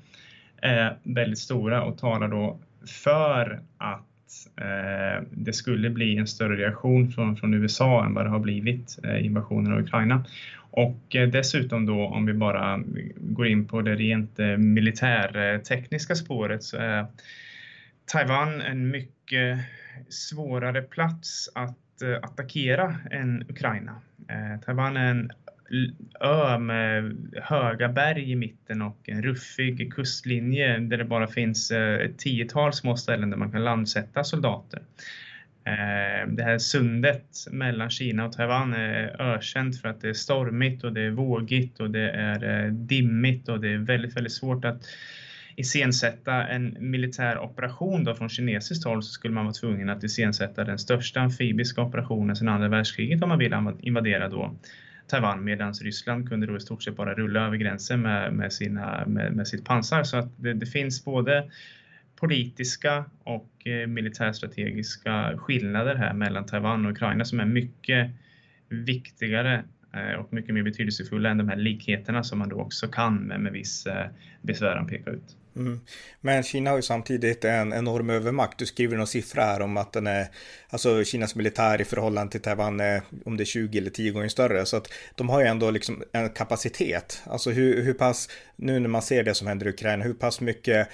är 0.62 0.98
väldigt 1.02 1.38
stora 1.38 1.82
och 1.82 1.98
talar 1.98 2.28
då 2.28 2.58
för 3.04 3.60
att 3.78 4.07
eh, 4.56 5.24
det 5.30 5.52
skulle 5.52 5.90
bli 5.90 6.16
en 6.16 6.26
större 6.26 6.56
reaktion 6.56 7.12
från, 7.12 7.36
från 7.36 7.54
USA 7.54 8.04
än 8.04 8.14
vad 8.14 8.26
det 8.26 8.30
har 8.30 8.38
blivit 8.38 8.98
eh, 9.04 9.26
invasionen 9.26 9.72
av 9.72 9.80
Ukraina. 9.80 10.24
Och 10.70 11.16
eh, 11.16 11.28
dessutom 11.28 11.86
då 11.86 12.06
om 12.06 12.26
vi 12.26 12.32
bara 12.32 12.80
går 13.16 13.46
in 13.46 13.68
på 13.68 13.82
det 13.82 13.94
rent 13.94 14.38
eh, 14.38 14.46
militärtekniska 14.46 16.14
spåret 16.14 16.62
så 16.62 16.76
är 16.76 17.06
Taiwan 18.06 18.60
en 18.60 18.90
mycket 18.90 19.58
svårare 20.08 20.82
plats 20.82 21.50
att 21.54 22.02
eh, 22.02 22.16
attackera 22.22 22.96
än 23.10 23.42
Ukraina. 23.48 24.00
Eh, 24.28 24.60
Taiwan 24.60 24.96
är 24.96 25.10
en 25.10 25.30
ö 26.20 26.58
med 26.58 27.16
höga 27.42 27.88
berg 27.88 28.30
i 28.30 28.36
mitten 28.36 28.82
och 28.82 29.08
en 29.08 29.22
ruffig 29.22 29.92
kustlinje 29.92 30.78
där 30.78 30.96
det 30.96 31.04
bara 31.04 31.26
finns 31.26 31.70
eh, 31.70 31.94
ett 31.94 32.18
tiotal 32.18 32.72
små 32.72 32.96
ställen 32.96 33.30
där 33.30 33.36
man 33.36 33.52
kan 33.52 33.64
landsätta 33.64 34.24
soldater. 34.24 34.82
Eh, 35.64 36.28
det 36.28 36.42
här 36.42 36.58
sundet 36.58 37.46
mellan 37.50 37.90
Kina 37.90 38.26
och 38.26 38.32
Taiwan 38.32 38.74
är 38.74 39.22
ökänt 39.22 39.80
för 39.80 39.88
att 39.88 40.00
det 40.00 40.08
är 40.08 40.12
stormigt 40.12 40.84
och 40.84 40.92
det 40.92 41.00
är 41.00 41.10
vågigt 41.10 41.80
och 41.80 41.90
det 41.90 42.10
är 42.10 42.64
eh, 42.64 42.72
dimmigt 42.72 43.48
och 43.48 43.60
det 43.60 43.68
är 43.68 43.78
väldigt, 43.78 44.16
väldigt 44.16 44.32
svårt 44.32 44.64
att 44.64 44.82
iscensätta 45.56 46.46
en 46.46 46.76
militär 46.80 47.38
operation 47.38 48.04
då 48.04 48.14
från 48.14 48.28
kinesiskt 48.28 48.84
håll 48.84 49.02
så 49.02 49.12
skulle 49.12 49.34
man 49.34 49.44
vara 49.44 49.54
tvungen 49.54 49.88
att 49.88 50.04
iscensätta 50.04 50.64
den 50.64 50.78
största 50.78 51.20
amfibiska 51.20 51.82
operationen 51.82 52.36
sedan 52.36 52.48
andra 52.48 52.68
världskriget 52.68 53.22
om 53.22 53.28
man 53.28 53.38
vill 53.38 53.54
invadera 53.80 54.28
då 54.28 54.54
Taiwan 55.08 55.44
medan 55.44 55.72
Ryssland 55.72 56.28
kunde 56.28 56.46
då 56.46 56.56
i 56.56 56.60
stort 56.60 56.82
sett 56.82 56.96
bara 56.96 57.14
rulla 57.14 57.46
över 57.46 57.56
gränsen 57.56 58.02
med, 58.02 58.32
med, 58.32 58.52
sina, 58.52 59.04
med, 59.06 59.32
med 59.32 59.48
sitt 59.48 59.64
pansar. 59.64 60.02
Så 60.02 60.16
att 60.16 60.28
det, 60.36 60.54
det 60.54 60.66
finns 60.66 61.04
både 61.04 61.50
politiska 62.16 63.04
och 63.22 63.66
eh, 63.66 63.86
militärstrategiska 63.86 65.38
skillnader 65.38 65.94
här 65.94 66.14
mellan 66.14 66.46
Taiwan 66.46 66.86
och 66.86 66.92
Ukraina 66.92 67.24
som 67.24 67.40
är 67.40 67.44
mycket 67.44 68.10
viktigare 68.68 69.64
eh, 69.94 70.20
och 70.20 70.32
mycket 70.32 70.54
mer 70.54 70.62
betydelsefulla 70.62 71.28
än 71.28 71.38
de 71.38 71.48
här 71.48 71.56
likheterna 71.56 72.22
som 72.22 72.38
man 72.38 72.48
då 72.48 72.56
också 72.56 72.88
kan 72.88 73.16
med, 73.16 73.40
med 73.40 73.52
viss 73.52 73.86
eh, 73.86 74.06
besväran 74.42 74.86
peka 74.86 75.10
ut. 75.10 75.36
Mm. 75.58 75.80
Men 76.20 76.42
Kina 76.42 76.70
har 76.70 76.76
ju 76.76 76.82
samtidigt 76.82 77.44
en 77.44 77.72
enorm 77.72 78.10
övermakt. 78.10 78.58
Du 78.58 78.66
skriver 78.66 78.96
någon 78.96 79.06
siffra 79.06 79.42
här 79.42 79.60
om 79.60 79.76
att 79.76 79.92
den 79.92 80.06
är, 80.06 80.26
alltså 80.68 81.04
Kinas 81.04 81.34
militär 81.34 81.80
i 81.80 81.84
förhållande 81.84 82.32
till 82.32 82.40
Taiwan 82.40 82.80
är 82.80 83.02
om 83.24 83.36
det 83.36 83.42
är 83.42 83.44
20 83.44 83.78
eller 83.78 83.90
10 83.90 84.10
gånger 84.10 84.28
större. 84.28 84.66
Så 84.66 84.76
att 84.76 84.92
de 85.14 85.28
har 85.28 85.40
ju 85.40 85.46
ändå 85.46 85.70
liksom 85.70 86.02
en 86.12 86.30
kapacitet. 86.30 87.22
Alltså 87.26 87.50
hur, 87.50 87.82
hur 87.82 87.94
pass, 87.94 88.28
nu 88.56 88.80
när 88.80 88.88
man 88.88 89.02
ser 89.02 89.22
det 89.22 89.34
som 89.34 89.46
händer 89.46 89.66
i 89.66 89.70
Ukraina, 89.70 90.04
hur 90.04 90.14
pass 90.14 90.40
mycket 90.40 90.88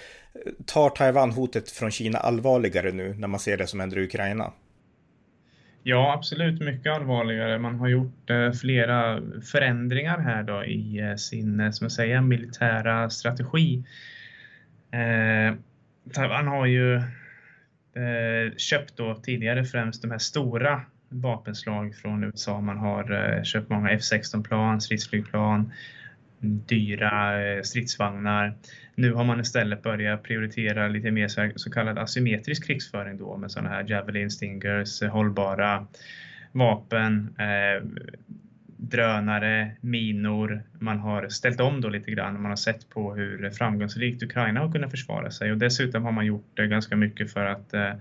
tar 0.66 0.90
Taiwan 0.90 1.30
hotet 1.30 1.70
från 1.70 1.90
Kina 1.90 2.18
allvarligare 2.18 2.92
nu 2.92 3.14
när 3.14 3.28
man 3.28 3.40
ser 3.40 3.56
det 3.56 3.66
som 3.66 3.80
händer 3.80 3.98
i 3.98 4.04
Ukraina? 4.04 4.52
Ja, 5.82 6.14
absolut 6.14 6.60
mycket 6.60 6.92
allvarligare. 6.92 7.58
Man 7.58 7.74
har 7.74 7.88
gjort 7.88 8.30
eh, 8.30 8.52
flera 8.52 9.22
förändringar 9.52 10.18
här 10.18 10.42
då 10.42 10.64
i 10.64 10.98
eh, 10.98 11.16
sin, 11.16 11.60
eh, 11.60 11.70
som 11.70 11.84
jag 11.84 11.92
säger, 11.92 12.20
militära 12.20 13.10
strategi. 13.10 13.84
Eh, 14.94 15.54
Taiwan 16.12 16.46
har 16.46 16.66
ju 16.66 16.94
eh, 17.94 18.56
köpt 18.56 18.96
då 18.96 19.14
tidigare 19.14 19.64
främst 19.64 20.02
de 20.02 20.10
här 20.10 20.18
stora 20.18 20.80
vapenslag 21.08 21.94
från 21.94 22.24
USA. 22.24 22.60
Man 22.60 22.78
har 22.78 23.36
eh, 23.36 23.42
köpt 23.42 23.70
många 23.70 23.90
F16-plan, 23.90 24.80
stridsflygplan, 24.80 25.72
dyra 26.40 27.42
eh, 27.42 27.62
stridsvagnar. 27.62 28.54
Nu 28.94 29.12
har 29.12 29.24
man 29.24 29.40
istället 29.40 29.82
börjat 29.82 30.22
prioritera 30.22 30.88
lite 30.88 31.10
mer 31.10 31.28
så, 31.28 31.50
så 31.56 31.70
kallad 31.70 31.98
asymmetrisk 31.98 32.66
krigsföring 32.66 33.18
då 33.18 33.36
med 33.36 33.50
sådana 33.50 33.68
här 33.68 33.84
Javelin 33.88 34.30
Stingers, 34.30 35.02
eh, 35.02 35.10
hållbara 35.10 35.86
vapen, 36.52 37.34
eh, 37.38 37.84
drönare, 38.76 39.70
minor. 39.80 40.62
Man 40.78 40.98
har 40.98 41.28
ställt 41.28 41.60
om 41.60 41.80
då 41.80 41.88
lite 41.88 42.10
grann. 42.10 42.42
Man 42.42 42.50
har 42.50 42.56
sett 42.56 42.90
på 42.90 43.14
hur 43.14 43.50
framgångsrikt 43.50 44.22
Ukraina 44.22 44.60
har 44.60 44.72
kunnat 44.72 44.90
försvara 44.90 45.30
sig 45.30 45.52
och 45.52 45.58
dessutom 45.58 46.04
har 46.04 46.12
man 46.12 46.26
gjort 46.26 46.56
ganska 46.56 46.96
mycket 46.96 47.32
för 47.32 47.46
att 47.46 47.74
eh, 47.74 47.92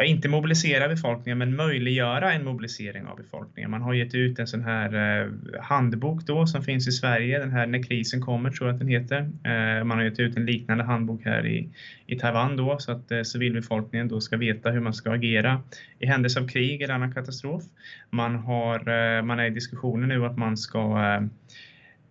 ja, 0.00 0.04
inte 0.04 0.28
mobilisera 0.28 0.88
befolkningen 0.88 1.38
men 1.38 1.56
möjliggöra 1.56 2.32
en 2.32 2.44
mobilisering 2.44 3.06
av 3.06 3.16
befolkningen. 3.16 3.70
Man 3.70 3.82
har 3.82 3.94
gett 3.94 4.14
ut 4.14 4.38
en 4.38 4.46
sån 4.46 4.62
här 4.62 5.20
eh, 5.22 5.30
handbok 5.62 6.26
då 6.26 6.46
som 6.46 6.62
finns 6.62 6.88
i 6.88 6.92
Sverige, 6.92 7.38
den 7.38 7.50
här 7.50 7.66
När 7.66 7.82
krisen 7.82 8.20
kommer 8.20 8.50
tror 8.50 8.68
jag 8.68 8.74
att 8.74 8.80
den 8.80 8.88
heter. 8.88 9.18
Eh, 9.20 9.84
man 9.84 9.98
har 9.98 10.04
gett 10.04 10.20
ut 10.20 10.36
en 10.36 10.46
liknande 10.46 10.84
handbok 10.84 11.24
här 11.24 11.46
i, 11.46 11.68
i 12.06 12.16
Taiwan 12.16 12.56
då 12.56 12.78
så 12.78 12.92
att 12.92 13.10
eh, 13.10 13.22
civilbefolkningen 13.22 14.08
då 14.08 14.20
ska 14.20 14.36
veta 14.36 14.70
hur 14.70 14.80
man 14.80 14.94
ska 14.94 15.12
agera 15.12 15.62
i 15.98 16.06
händelse 16.06 16.40
av 16.40 16.48
krig 16.48 16.82
eller 16.82 16.94
annan 16.94 17.14
katastrof. 17.14 17.62
Man, 18.10 18.34
har, 18.34 18.78
eh, 18.78 19.22
man 19.22 19.38
är 19.38 19.46
i 19.46 19.50
diskussioner 19.50 20.06
nu 20.06 20.26
att 20.26 20.38
man 20.38 20.56
ska 20.56 20.78
eh, 20.80 21.26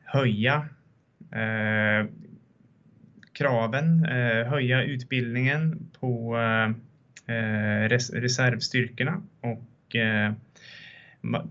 höja 0.03 0.65
eh, 1.31 2.07
kraven, 3.33 4.05
eh, 4.05 4.47
höja 4.47 4.83
utbildningen 4.83 5.89
på 5.99 6.37
eh, 6.37 6.88
Eh, 7.29 7.89
res 7.89 8.09
reservstyrkorna. 8.13 9.21
Och, 9.41 9.95
eh, 9.95 10.33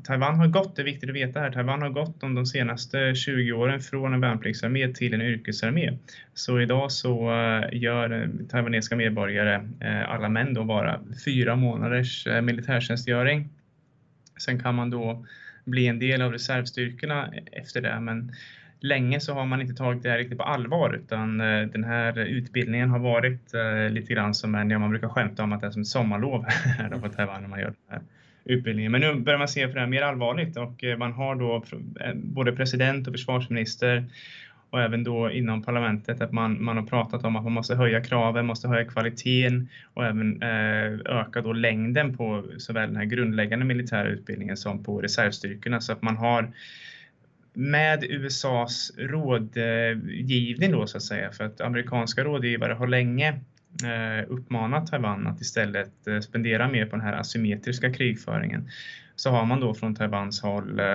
Taiwan 0.05 0.39
har 0.39 0.47
gått, 0.47 0.77
det 0.77 0.83
är 0.83 0.85
viktigt 0.85 1.11
att 1.11 1.17
veta 1.17 1.41
här, 1.41 1.51
Taiwan 1.51 1.83
har 1.83 1.89
gått 1.91 2.21
de, 2.21 2.35
de 2.35 2.47
senaste 2.47 3.15
20 3.15 3.53
åren 3.53 3.81
från 3.81 4.15
en 4.15 4.21
värnpliktsarmé 4.21 4.89
till 4.95 5.15
en 5.15 5.23
yrkesarmé. 5.23 5.99
Så 6.35 6.61
idag 6.61 6.93
så 6.93 7.31
eh, 7.33 7.69
gör 7.73 8.23
eh, 8.23 8.29
taiwanesiska 8.49 8.97
medborgare, 8.97 9.69
alla 10.07 10.29
män 10.29 10.55
då 10.55 10.65
bara, 10.65 11.01
fyra 11.25 11.57
månaders 11.57 12.27
militärtjänstgöring. 12.43 13.49
Sen 14.39 14.61
kan 14.63 14.75
man 14.75 14.91
då 14.91 15.27
bli 15.65 15.87
en 15.87 15.99
del 15.99 16.23
av 16.23 16.33
reservstyrkorna 16.33 17.33
efter 17.53 17.81
det, 17.81 18.01
men 18.01 18.33
länge 18.81 19.21
så 19.21 19.35
har 19.35 19.47
man 19.47 19.61
inte 19.61 19.75
tagit 19.75 20.03
det 20.03 20.11
här 20.11 20.19
riktigt 20.19 20.39
på 20.39 20.45
allvar 20.45 20.95
utan 20.95 21.41
eh, 21.41 21.67
den 21.67 21.85
här 21.85 22.19
utbildningen 22.19 22.91
har 22.91 22.99
varit 22.99 23.55
eh, 23.55 23.91
lite 23.91 24.13
grann 24.13 24.35
som 24.35 24.55
en, 24.55 24.71
ja 24.71 24.79
man 24.79 24.91
brukar 24.91 25.09
skämta 25.09 25.43
om 25.43 25.53
att 25.53 25.61
det 25.61 25.67
är 25.67 25.71
som 25.71 25.83
ett 25.83 25.89
sommarlov 25.89 26.45
här 26.49 26.89
på 26.89 27.09
Taiwan 27.09 27.43
när 27.43 27.49
man 27.49 27.61
gör 27.61 27.67
den 27.67 27.77
här 27.91 28.01
utbildningen. 28.45 28.93
Men 28.93 29.01
nu 29.01 29.15
börjar 29.15 29.39
man 29.39 29.49
se 29.49 29.69
på 29.69 29.75
det 29.75 29.81
här 29.81 29.87
mer 29.87 30.03
allvarligt 30.03 30.57
och 30.57 30.85
eh, 30.85 30.99
man 30.99 31.13
har 31.13 31.35
då 31.35 31.65
både 32.15 32.53
president 32.53 33.07
och 33.07 33.15
försvarsminister 33.15 34.05
och 34.71 34.83
även 34.83 35.05
då 35.05 35.31
inom 35.31 35.63
parlamentet 35.63 36.21
att 36.21 36.33
man, 36.33 36.65
man 36.65 36.77
har 36.77 36.87
pratat 36.87 37.25
om 37.25 37.37
att 37.37 37.45
man 37.45 37.53
måste 37.53 37.75
höja 37.75 38.01
kraven, 38.01 38.47
måste 38.47 38.69
höja 38.69 38.85
kvaliteten 38.85 39.69
och 39.95 40.05
även 40.05 40.43
eh, 40.43 41.19
öka 41.21 41.41
då 41.41 41.53
längden 41.53 42.17
på 42.17 42.45
såväl 42.59 42.89
den 42.89 42.97
här 42.97 43.05
grundläggande 43.05 43.65
militära 43.65 44.09
utbildningen 44.09 44.57
som 44.57 44.85
på 44.85 45.01
reservstyrkorna 45.01 45.81
så 45.81 45.93
att 45.93 46.03
man 46.03 46.17
har 46.17 46.53
med 47.53 48.05
USAs 48.05 48.93
rådgivning 48.99 50.73
då 50.73 50.87
så 50.87 50.97
att 50.97 51.03
säga, 51.03 51.33
för 51.33 51.45
att 51.45 51.61
amerikanska 51.61 52.25
rådgivare 52.25 52.73
har 52.73 52.87
länge 52.87 53.29
eh, 53.85 54.25
uppmanat 54.29 54.87
Taiwan 54.87 55.27
att 55.27 55.41
istället 55.41 56.07
eh, 56.07 56.21
spendera 56.21 56.69
mer 56.69 56.87
på 56.87 56.97
den 56.97 57.05
här 57.05 57.13
asymmetriska 57.13 57.93
krigföringen. 57.93 58.69
Så 59.17 59.31
har 59.31 59.45
man 59.45 59.61
då 59.61 59.75
från 59.75 59.95
Taiwans 59.95 60.43
håll 60.43 60.81
eh, 60.81 60.87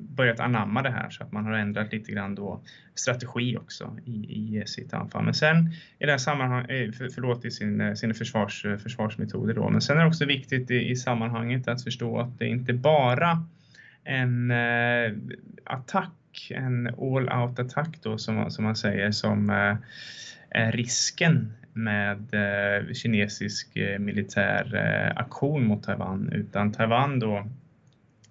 börjat 0.00 0.40
anamma 0.40 0.82
det 0.82 0.90
här 0.90 1.10
så 1.10 1.24
att 1.24 1.32
man 1.32 1.44
har 1.44 1.52
ändrat 1.52 1.92
lite 1.92 2.12
grann 2.12 2.34
då 2.34 2.60
strategi 2.94 3.56
också 3.56 3.96
i, 4.04 4.10
i 4.10 4.62
sitt 4.66 4.92
anfall. 4.94 5.24
Men 5.24 5.34
sen 5.34 5.72
i 5.98 6.06
det 6.06 6.10
här 6.10 6.18
sammanhanget, 6.18 6.70
eh, 6.70 6.92
för, 6.92 7.08
förlåt 7.08 7.44
i 7.44 7.50
sin, 7.50 7.80
eh, 7.80 7.94
sina 7.94 8.14
försvars, 8.14 8.64
eh, 8.64 8.76
försvarsmetoder 8.76 9.54
då, 9.54 9.68
men 9.68 9.80
sen 9.80 9.96
är 9.96 10.00
det 10.00 10.08
också 10.08 10.24
viktigt 10.24 10.70
i, 10.70 10.90
i 10.90 10.96
sammanhanget 10.96 11.68
att 11.68 11.84
förstå 11.84 12.18
att 12.18 12.38
det 12.38 12.46
inte 12.46 12.72
bara 12.72 13.46
en 14.04 14.50
eh, 14.50 15.12
attack, 15.64 16.50
en 16.50 16.86
all-out 16.86 17.58
attack 17.58 17.98
då 18.02 18.18
som, 18.18 18.50
som 18.50 18.64
man 18.64 18.76
säger, 18.76 19.10
som 19.10 19.50
eh, 19.50 19.76
är 20.50 20.72
risken 20.72 21.52
med 21.72 22.34
eh, 22.34 22.92
kinesisk 22.92 23.76
eh, 23.76 23.98
militär 23.98 24.74
eh, 24.74 25.20
aktion 25.20 25.64
mot 25.64 25.82
Taiwan, 25.82 26.32
utan 26.32 26.72
Taiwan 26.72 27.18
då 27.18 27.46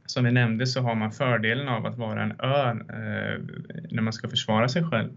som 0.06 0.24
vi 0.24 0.32
nämnde 0.32 0.68
så 0.68 0.82
har 0.82 0.96
man 0.96 1.12
fördelen 1.12 1.68
av 1.68 1.86
att 1.86 1.98
vara 1.98 2.24
en 2.24 2.40
ö 2.40 2.70
eh, 2.70 3.42
när 3.92 4.02
man 4.02 4.14
ska 4.14 4.30
försvara 4.30 4.70
sig 4.70 4.84
själv. 4.84 5.10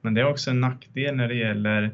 Men 0.00 0.14
det 0.14 0.20
är 0.20 0.26
också 0.26 0.50
en 0.50 0.60
nackdel 0.60 1.16
när 1.16 1.28
det 1.28 1.34
gäller 1.34 1.84
Eh, 1.84 1.90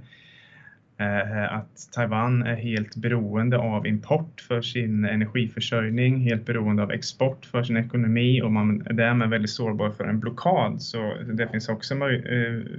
Eh, 0.98 1.38
eh, 1.38 1.52
att 1.52 1.92
Taiwan 1.92 2.42
är 2.42 2.56
helt 2.56 2.96
beroende 2.96 3.58
av 3.58 3.86
import 3.86 4.40
för 4.48 4.62
sin 4.62 5.04
energiförsörjning, 5.04 6.20
helt 6.20 6.46
beroende 6.46 6.82
av 6.82 6.90
export 6.90 7.46
för 7.46 7.62
sin 7.62 7.76
ekonomi 7.76 8.42
och 8.42 8.52
man 8.52 8.86
är 8.86 8.92
därmed 8.92 9.30
väldigt 9.30 9.50
sårbar 9.50 9.90
för 9.90 10.04
en 10.04 10.20
blockad. 10.20 10.82
Så 10.82 11.14
det 11.32 11.48
finns 11.48 11.68
också 11.68 11.94
eh, 11.94 12.00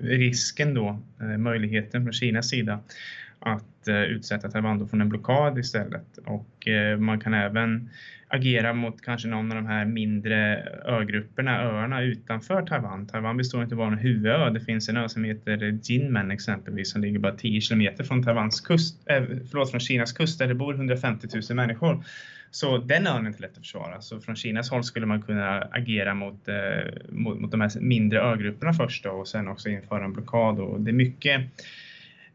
risken 0.02 0.74
då, 0.74 1.00
möjligheten 1.38 2.04
från 2.04 2.14
Kinas 2.14 2.50
sida 2.50 2.80
att 3.40 3.88
eh, 3.88 4.02
utsätta 4.02 4.52
Taiwan 4.52 4.88
från 4.88 5.02
en 5.02 5.10
blockad 5.10 5.58
istället. 5.58 6.18
Och 6.26 6.68
eh, 6.68 6.98
man 6.98 7.20
kan 7.20 7.34
även 7.34 7.90
agera 8.28 8.74
mot 8.74 9.02
kanske 9.02 9.28
någon 9.28 9.52
av 9.52 9.56
de 9.56 9.66
här 9.66 9.86
mindre 9.86 10.64
ögrupperna, 10.86 11.62
öarna 11.62 12.02
utanför 12.02 12.62
Taiwan. 12.62 13.08
Taiwan 13.08 13.38
består 13.38 13.64
inte 13.64 13.76
bara 13.76 13.88
av 13.88 13.94
en 13.94 14.00
huvudö, 14.00 14.50
det 14.50 14.60
finns 14.60 14.90
en 14.90 14.98
ö 14.98 15.10
som 15.10 15.24
heter 15.24 15.80
Jinmen 15.84 16.32
exempelvis 16.32 16.92
som 16.92 17.02
ligger 17.02 17.20
bara 17.20 17.36
10 17.36 17.62
kilometer 17.62 18.04
från 18.04 18.24
Taiwans 18.24 18.62
kust, 18.62 19.10
äh, 19.10 19.24
förlåt, 19.52 19.72
från 19.72 19.80
Kinas 19.80 20.14
kust 20.14 20.40
där 20.40 20.48
det 20.48 20.56
bor 20.56 20.74
150 20.74 21.28
000 21.50 21.56
människor. 21.56 22.04
Så 22.52 22.78
den 22.78 23.08
ön 23.08 23.26
är 23.26 23.28
inte 23.28 23.42
lätt 23.42 23.52
att 23.52 23.58
försvara. 23.58 24.02
Så 24.02 24.20
från 24.20 24.36
Kinas 24.36 24.72
håll 24.72 24.84
skulle 24.84 25.06
man 25.06 25.22
kunna 25.22 25.60
agera 25.60 26.14
mot, 26.14 26.48
eh, 26.48 26.56
mot, 27.10 27.40
mot 27.40 27.52
de 27.52 27.62
här 27.62 27.80
mindre 27.80 28.22
ögrupperna 28.22 28.74
först 28.74 29.04
då, 29.04 29.10
och 29.10 29.28
sen 29.28 29.48
också 29.48 29.70
införa 29.70 30.06
en 30.06 30.14
blockad. 30.14 30.60
Och 30.60 30.82
det 30.82 30.92
är 30.92 30.94
mycket 30.94 31.42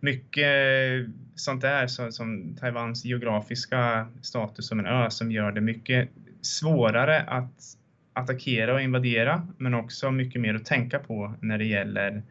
mycket 0.02 1.06
sånt 1.34 1.60
där 1.60 1.86
så, 1.86 2.12
som 2.12 2.56
Taiwans 2.60 3.04
geografiska 3.04 4.06
status 4.22 4.68
som 4.68 4.78
en 4.78 4.86
ö 4.86 5.10
som 5.10 5.32
gör 5.32 5.52
det 5.52 5.60
mycket 5.60 6.08
svårare 6.40 7.20
att 7.20 7.76
attackera 8.12 8.74
och 8.74 8.80
invadera 8.80 9.48
men 9.58 9.74
också 9.74 10.10
mycket 10.10 10.40
mer 10.40 10.54
att 10.54 10.64
tänka 10.64 10.98
på 10.98 11.34
när 11.40 11.58
det 11.58 11.64
gäller 11.64 12.22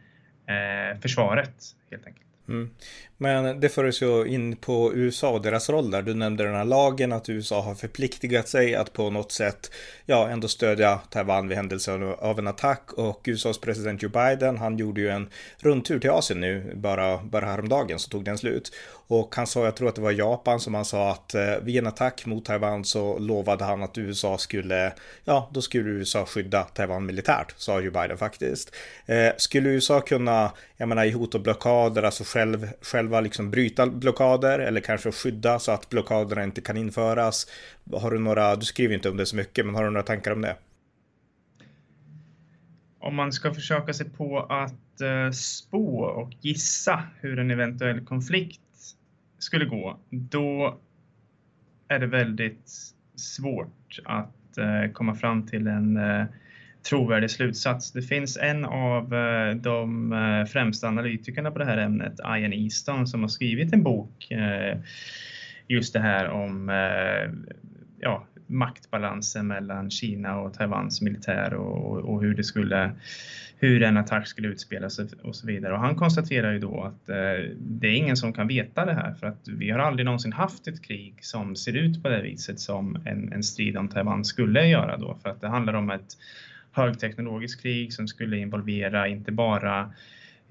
eh, 0.45 0.99
försvaret 0.99 1.55
helt 1.91 2.07
enkelt. 2.07 2.30
Mm. 2.51 2.70
Men 3.17 3.60
det 3.60 3.70
för 3.70 3.84
oss 3.84 4.01
ju 4.01 4.25
in 4.25 4.55
på 4.55 4.91
USA 4.93 5.29
och 5.29 5.41
deras 5.41 5.70
roll 5.70 5.91
där. 5.91 6.01
Du 6.01 6.13
nämnde 6.13 6.43
den 6.43 6.55
här 6.55 6.65
lagen 6.65 7.12
att 7.12 7.29
USA 7.29 7.62
har 7.62 7.75
förpliktigat 7.75 8.50
sig 8.50 8.75
att 8.75 8.93
på 8.93 9.10
något 9.10 9.31
sätt 9.31 9.72
ja, 10.05 10.29
ändå 10.29 10.48
stödja 10.48 11.00
Taiwan 11.10 11.48
vid 11.48 11.58
händelsen 11.58 12.03
av 12.03 12.39
en 12.39 12.48
attack 12.48 12.93
och 12.93 13.22
USAs 13.25 13.58
president 13.58 14.01
Joe 14.03 14.10
Biden, 14.10 14.58
han 14.58 14.77
gjorde 14.77 15.01
ju 15.01 15.10
en 15.10 15.29
rundtur 15.58 16.00
till 16.00 16.10
Asien 16.10 16.41
nu 16.41 16.74
bara, 16.75 17.17
bara 17.24 17.46
häromdagen 17.46 18.00
så 18.00 18.10
tog 18.10 18.24
den 18.24 18.38
slut. 18.38 18.72
Och 19.13 19.36
han 19.36 19.48
sa, 19.48 19.65
jag 19.65 19.75
tror 19.75 19.89
att 19.89 19.96
det 19.96 20.01
var 20.01 20.12
Japan 20.12 20.60
som 20.60 20.74
han 20.74 20.86
sa 20.86 21.12
att 21.12 21.34
eh, 21.34 21.56
vid 21.62 21.77
en 21.77 21.88
attack 21.88 22.25
mot 22.25 22.46
Taiwan 22.46 22.86
så 22.86 23.20
lovade 23.20 23.63
han 23.63 23.84
att 23.84 23.98
USA 23.98 24.38
skulle, 24.38 24.94
ja, 25.25 25.50
då 25.53 25.62
skulle 25.62 25.89
USA 25.89 26.25
skydda 26.25 26.63
Taiwan 26.63 27.06
militärt, 27.06 27.53
sa 27.58 27.82
ju 27.82 27.91
Biden 27.91 28.18
faktiskt. 28.18 28.75
Eh, 29.06 29.30
skulle 29.38 29.70
USA 29.70 30.01
kunna, 30.01 30.51
jag 30.77 30.89
menar 30.89 31.06
i 31.06 31.12
hot 31.12 31.36
och 31.36 31.41
blockader, 31.41 32.03
alltså 32.03 32.24
själv, 32.24 32.68
själva 32.82 33.22
liksom 33.22 33.51
bryta 33.51 33.88
blockader 33.88 34.60
eller 34.60 34.82
kanske 34.82 35.12
skydda 35.12 35.60
så 35.60 35.72
att 35.72 35.89
blockaderna 35.89 36.44
inte 36.44 36.62
kan 36.62 36.77
införas? 36.77 37.48
Har 37.94 38.12
du 38.12 38.20
några, 38.20 38.56
du 38.56 38.65
skriver 38.65 38.96
inte 38.96 39.10
om 39.10 39.18
det 39.18 39.25
så 39.25 39.36
mycket, 39.36 39.65
men 39.65 39.75
har 39.75 39.84
du 39.84 39.89
några 39.89 40.03
tankar 40.03 40.32
om 40.32 40.41
det? 40.41 40.56
Om 43.00 43.15
man 43.15 43.32
ska 43.32 43.53
försöka 43.53 43.94
sig 43.94 44.10
på 44.10 44.39
att 44.39 45.01
eh, 45.01 45.32
spå 45.32 46.00
och 46.00 46.32
gissa 46.41 47.03
hur 47.20 47.39
en 47.39 47.51
eventuell 47.51 48.06
konflikt 48.06 48.62
skulle 49.43 49.65
gå, 49.65 50.00
då 50.10 50.79
är 51.88 52.00
det 52.00 52.07
väldigt 52.07 52.69
svårt 53.15 54.00
att 54.05 54.57
eh, 54.57 54.91
komma 54.93 55.15
fram 55.15 55.48
till 55.48 55.67
en 55.67 55.98
eh, 55.98 56.25
trovärdig 56.89 57.31
slutsats. 57.31 57.91
Det 57.91 58.01
finns 58.01 58.38
en 58.38 58.65
av 58.65 59.13
eh, 59.13 59.55
de 59.55 60.13
eh, 60.13 60.45
främsta 60.45 60.88
analytikerna 60.88 61.51
på 61.51 61.60
det 61.60 61.65
här 61.65 61.77
ämnet, 61.77 62.19
Ian 62.19 62.53
Easton, 62.53 63.07
som 63.07 63.21
har 63.21 63.27
skrivit 63.27 63.74
en 63.74 63.83
bok 63.83 64.31
eh, 64.31 64.77
just 65.67 65.93
det 65.93 66.00
här 66.00 66.29
om 66.29 66.69
eh, 66.69 67.31
ja, 68.00 68.27
maktbalansen 68.51 69.48
mellan 69.48 69.91
Kina 69.91 70.39
och 70.39 70.53
Taiwans 70.53 71.01
militär 71.01 71.53
och, 71.53 71.98
och, 71.98 72.22
hur 72.22 72.34
det 72.34 72.43
skulle 72.43 72.91
hur 73.58 73.84
en 73.84 73.98
attack 73.98 74.27
skulle 74.27 74.48
utspelas 74.48 74.99
och 75.23 75.36
så 75.36 75.47
vidare. 75.47 75.73
Och 75.73 75.80
han 75.80 75.95
konstaterar 75.95 76.54
ju 76.54 76.60
då 76.60 76.84
att 76.84 77.10
eh, 77.10 77.49
det 77.58 77.88
är 77.88 77.95
ingen 77.95 78.17
som 78.17 78.34
kan 78.34 78.47
veta 78.47 78.86
det 78.86 78.93
här 78.93 79.13
för 79.13 79.28
att 79.28 79.47
vi 79.47 79.69
har 79.69 79.80
aldrig 79.80 80.06
någonsin 80.06 80.34
haft 80.34 80.67
ett 80.67 80.82
krig 80.82 81.15
som 81.21 81.56
ser 81.56 81.78
ut 81.78 82.04
på 82.04 82.10
det 82.10 82.21
viset 82.21 82.60
som 82.60 82.95
en, 83.06 83.34
en 83.34 83.43
strid 83.43 83.78
om 83.78 83.88
Taiwan 83.88 84.25
skulle 84.25 84.67
göra 84.67 84.97
då. 84.97 85.17
För 85.21 85.30
att 85.30 85.41
det 85.41 85.47
handlar 85.47 85.73
om 85.73 85.91
ett 85.91 86.17
högteknologiskt 86.71 87.62
krig 87.62 87.93
som 87.93 88.08
skulle 88.08 88.38
involvera 88.38 89.08
inte 89.08 89.32
bara 89.32 89.93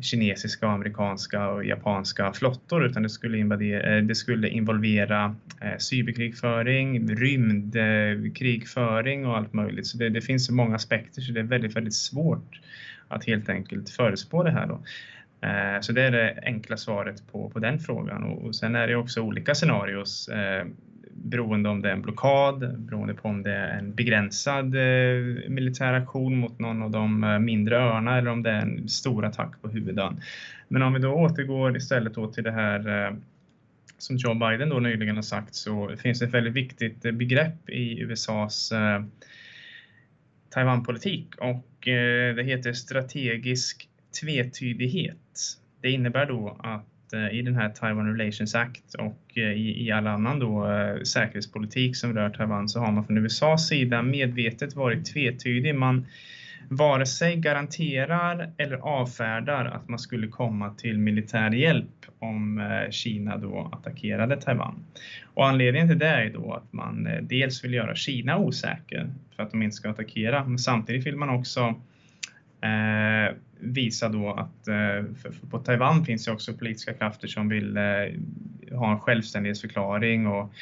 kinesiska, 0.02 0.68
amerikanska 0.68 1.48
och 1.48 1.64
japanska 1.64 2.32
flottor 2.32 2.86
utan 2.86 3.02
det 3.02 3.08
skulle, 3.08 3.38
invadera, 3.38 3.96
eh, 3.96 4.02
det 4.02 4.14
skulle 4.14 4.48
involvera 4.48 5.36
eh, 5.60 5.76
cyberkrigföring, 5.78 7.16
rymdkrigföring 7.16 9.22
eh, 9.22 9.28
och 9.28 9.36
allt 9.36 9.52
möjligt. 9.52 9.86
Så 9.86 9.98
det, 9.98 10.08
det 10.08 10.20
finns 10.20 10.46
så 10.46 10.54
många 10.54 10.74
aspekter 10.74 11.22
så 11.22 11.32
det 11.32 11.40
är 11.40 11.44
väldigt, 11.44 11.76
väldigt 11.76 11.94
svårt 11.94 12.60
att 13.08 13.24
helt 13.24 13.48
enkelt 13.48 13.90
förespå 13.90 14.42
det 14.42 14.50
här. 14.50 14.66
Då. 14.66 14.82
Eh, 15.46 15.80
så 15.80 15.92
det 15.92 16.02
är 16.02 16.10
det 16.10 16.38
enkla 16.42 16.76
svaret 16.76 17.32
på, 17.32 17.50
på 17.50 17.58
den 17.58 17.78
frågan 17.78 18.22
och, 18.22 18.56
sen 18.56 18.74
är 18.74 18.86
det 18.86 18.96
också 18.96 19.20
olika 19.20 19.54
scenarios 19.54 20.28
eh, 20.28 20.66
beroende 21.22 21.68
om 21.68 21.82
det 21.82 21.88
är 21.88 21.92
en 21.92 22.02
blockad, 22.02 22.78
beroende 22.78 23.14
på 23.14 23.28
om 23.28 23.42
det 23.42 23.52
är 23.52 23.78
en 23.78 23.94
begränsad 23.94 24.74
eh, 24.74 25.48
militär 25.48 25.92
aktion 25.92 26.36
mot 26.36 26.58
någon 26.58 26.82
av 26.82 26.90
de 26.90 27.24
eh, 27.24 27.38
mindre 27.38 27.78
öarna 27.78 28.18
eller 28.18 28.30
om 28.30 28.42
det 28.42 28.50
är 28.50 28.60
en 28.60 28.88
stor 28.88 29.24
attack 29.24 29.62
på 29.62 29.68
huvudön. 29.68 30.20
Men 30.68 30.82
om 30.82 30.92
vi 30.92 30.98
då 30.98 31.12
återgår 31.12 31.76
istället 31.76 32.14
då 32.14 32.32
till 32.32 32.44
det 32.44 32.52
här 32.52 33.06
eh, 33.06 33.14
som 33.98 34.16
Joe 34.16 34.34
Biden 34.34 34.68
då 34.68 34.78
nyligen 34.78 35.16
har 35.16 35.22
sagt 35.22 35.54
så 35.54 35.96
finns 35.96 36.18
det 36.18 36.24
ett 36.24 36.34
väldigt 36.34 36.54
viktigt 36.54 37.02
begrepp 37.02 37.68
i 37.68 38.00
USAs 38.00 38.72
Taiwanpolitik 40.50 41.34
och 41.38 41.66
det 42.36 42.44
heter 42.44 42.72
strategisk 42.72 43.88
tvetydighet. 44.20 45.56
Det 45.80 45.90
innebär 45.90 46.26
då 46.26 46.56
att 46.58 46.86
Eh, 47.12 47.38
i 47.38 47.42
den 47.42 47.56
här 47.56 47.68
Taiwan 47.68 48.16
Relations 48.16 48.54
Act 48.54 48.94
och 48.94 49.38
eh, 49.38 49.52
i, 49.52 49.90
all 49.92 50.06
annan 50.06 50.38
då 50.38 50.72
eh, 50.72 51.02
säkerhetspolitik 51.02 51.96
som 51.96 52.14
rör 52.14 52.30
Taiwan 52.30 52.68
så 52.68 52.80
har 52.80 52.92
man 52.92 53.04
från 53.04 53.18
USAs 53.18 53.68
sida 53.68 54.02
medvetet 54.02 54.74
varit 54.76 55.12
tvetydig. 55.12 55.74
Man 55.74 56.06
vare 56.68 57.06
sig 57.06 57.36
garanterar 57.36 58.52
eller 58.56 58.76
avfärdar 58.76 59.64
att 59.64 59.88
man 59.88 59.98
skulle 59.98 60.26
komma 60.26 60.74
till 60.74 60.98
militär 60.98 61.50
hjälp 61.50 62.06
om 62.18 62.62
Kina 62.90 63.36
då 63.36 63.70
attackerade 63.72 64.36
Taiwan. 64.36 64.84
Och 65.24 65.48
anledningen 65.48 65.88
till 65.88 65.98
det 65.98 66.06
är 66.06 66.30
då 66.30 66.52
att 66.52 66.72
man 66.72 67.08
dels 67.22 67.64
vill 67.64 67.74
göra 67.74 67.94
Kina 67.94 68.38
osäker 68.38 69.10
för 69.36 69.42
att 69.42 69.50
de 69.50 69.62
inte 69.62 69.76
ska 69.76 69.90
attackera. 69.90 70.44
Men 70.44 70.58
samtidigt 70.58 71.06
vill 71.06 71.16
man 71.16 71.30
också 71.30 71.74
eh, 72.62 73.36
visa 73.60 74.08
då 74.08 74.30
att 74.30 74.68
eh, 74.68 75.14
för, 75.22 75.32
för 75.32 75.46
på 75.50 75.58
Taiwan 75.58 76.04
finns 76.04 76.24
det 76.24 76.32
också 76.32 76.54
politiska 76.54 76.94
krafter 76.94 77.28
som 77.28 77.48
vill 77.48 77.76
eh, 77.76 77.82
ha 78.78 78.92
en 78.92 79.00
självständighetsförklaring 79.00 80.26
och 80.26 80.52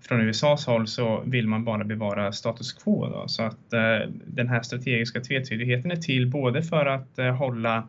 från 0.00 0.20
USAs 0.20 0.66
håll 0.66 0.86
så 0.86 1.22
vill 1.26 1.48
man 1.48 1.64
bara 1.64 1.84
bevara 1.84 2.32
status 2.32 2.72
quo. 2.72 3.06
Då. 3.06 3.28
Så 3.28 3.42
att 3.42 3.72
eh, 3.72 4.10
den 4.26 4.48
här 4.48 4.62
strategiska 4.62 5.20
tvetydigheten 5.20 5.90
är 5.90 5.96
till 5.96 6.30
både 6.30 6.62
för 6.62 6.86
att 6.86 7.18
eh, 7.18 7.34
hålla 7.34 7.88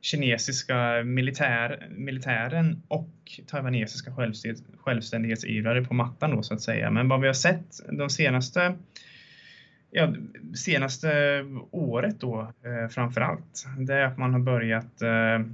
kinesiska 0.00 1.04
militär, 1.04 1.88
militären 1.90 2.82
och 2.88 3.10
taiwanesiska 3.46 4.12
självständighetsivrare 4.78 5.84
på 5.84 5.94
mattan 5.94 6.36
då 6.36 6.42
så 6.42 6.54
att 6.54 6.62
säga. 6.62 6.90
Men 6.90 7.08
vad 7.08 7.20
vi 7.20 7.26
har 7.26 7.34
sett 7.34 7.66
de 7.92 8.10
senaste 8.10 8.74
ja, 9.90 10.14
senaste 10.54 11.44
året 11.70 12.20
då 12.20 12.52
eh, 12.64 12.88
framför 12.88 13.20
allt, 13.20 13.66
det 13.78 13.94
är 13.94 14.04
att 14.04 14.18
man 14.18 14.32
har 14.32 14.40
börjat 14.40 15.02
eh, 15.02 15.46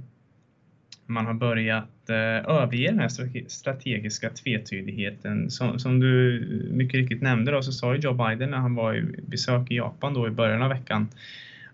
man 1.07 1.25
har 1.25 1.33
börjat 1.33 2.09
eh, 2.09 2.15
överge 2.55 2.91
den 2.91 2.99
här 2.99 3.47
strategiska 3.49 4.29
tvetydigheten. 4.29 5.51
Som, 5.51 5.79
som, 5.79 5.99
du 5.99 6.39
mycket 6.71 6.95
riktigt 6.95 7.21
nämnde 7.21 7.51
då, 7.51 7.61
så 7.61 7.71
sa 7.71 7.95
ju 7.95 8.01
Joe 8.01 8.13
Biden 8.13 8.51
när 8.51 8.57
han 8.57 8.75
var 8.75 8.93
i 8.93 9.01
besök 9.27 9.71
i 9.71 9.75
Japan 9.75 10.13
då 10.13 10.27
i 10.27 10.31
början 10.31 10.61
av 10.61 10.69
veckan 10.69 11.07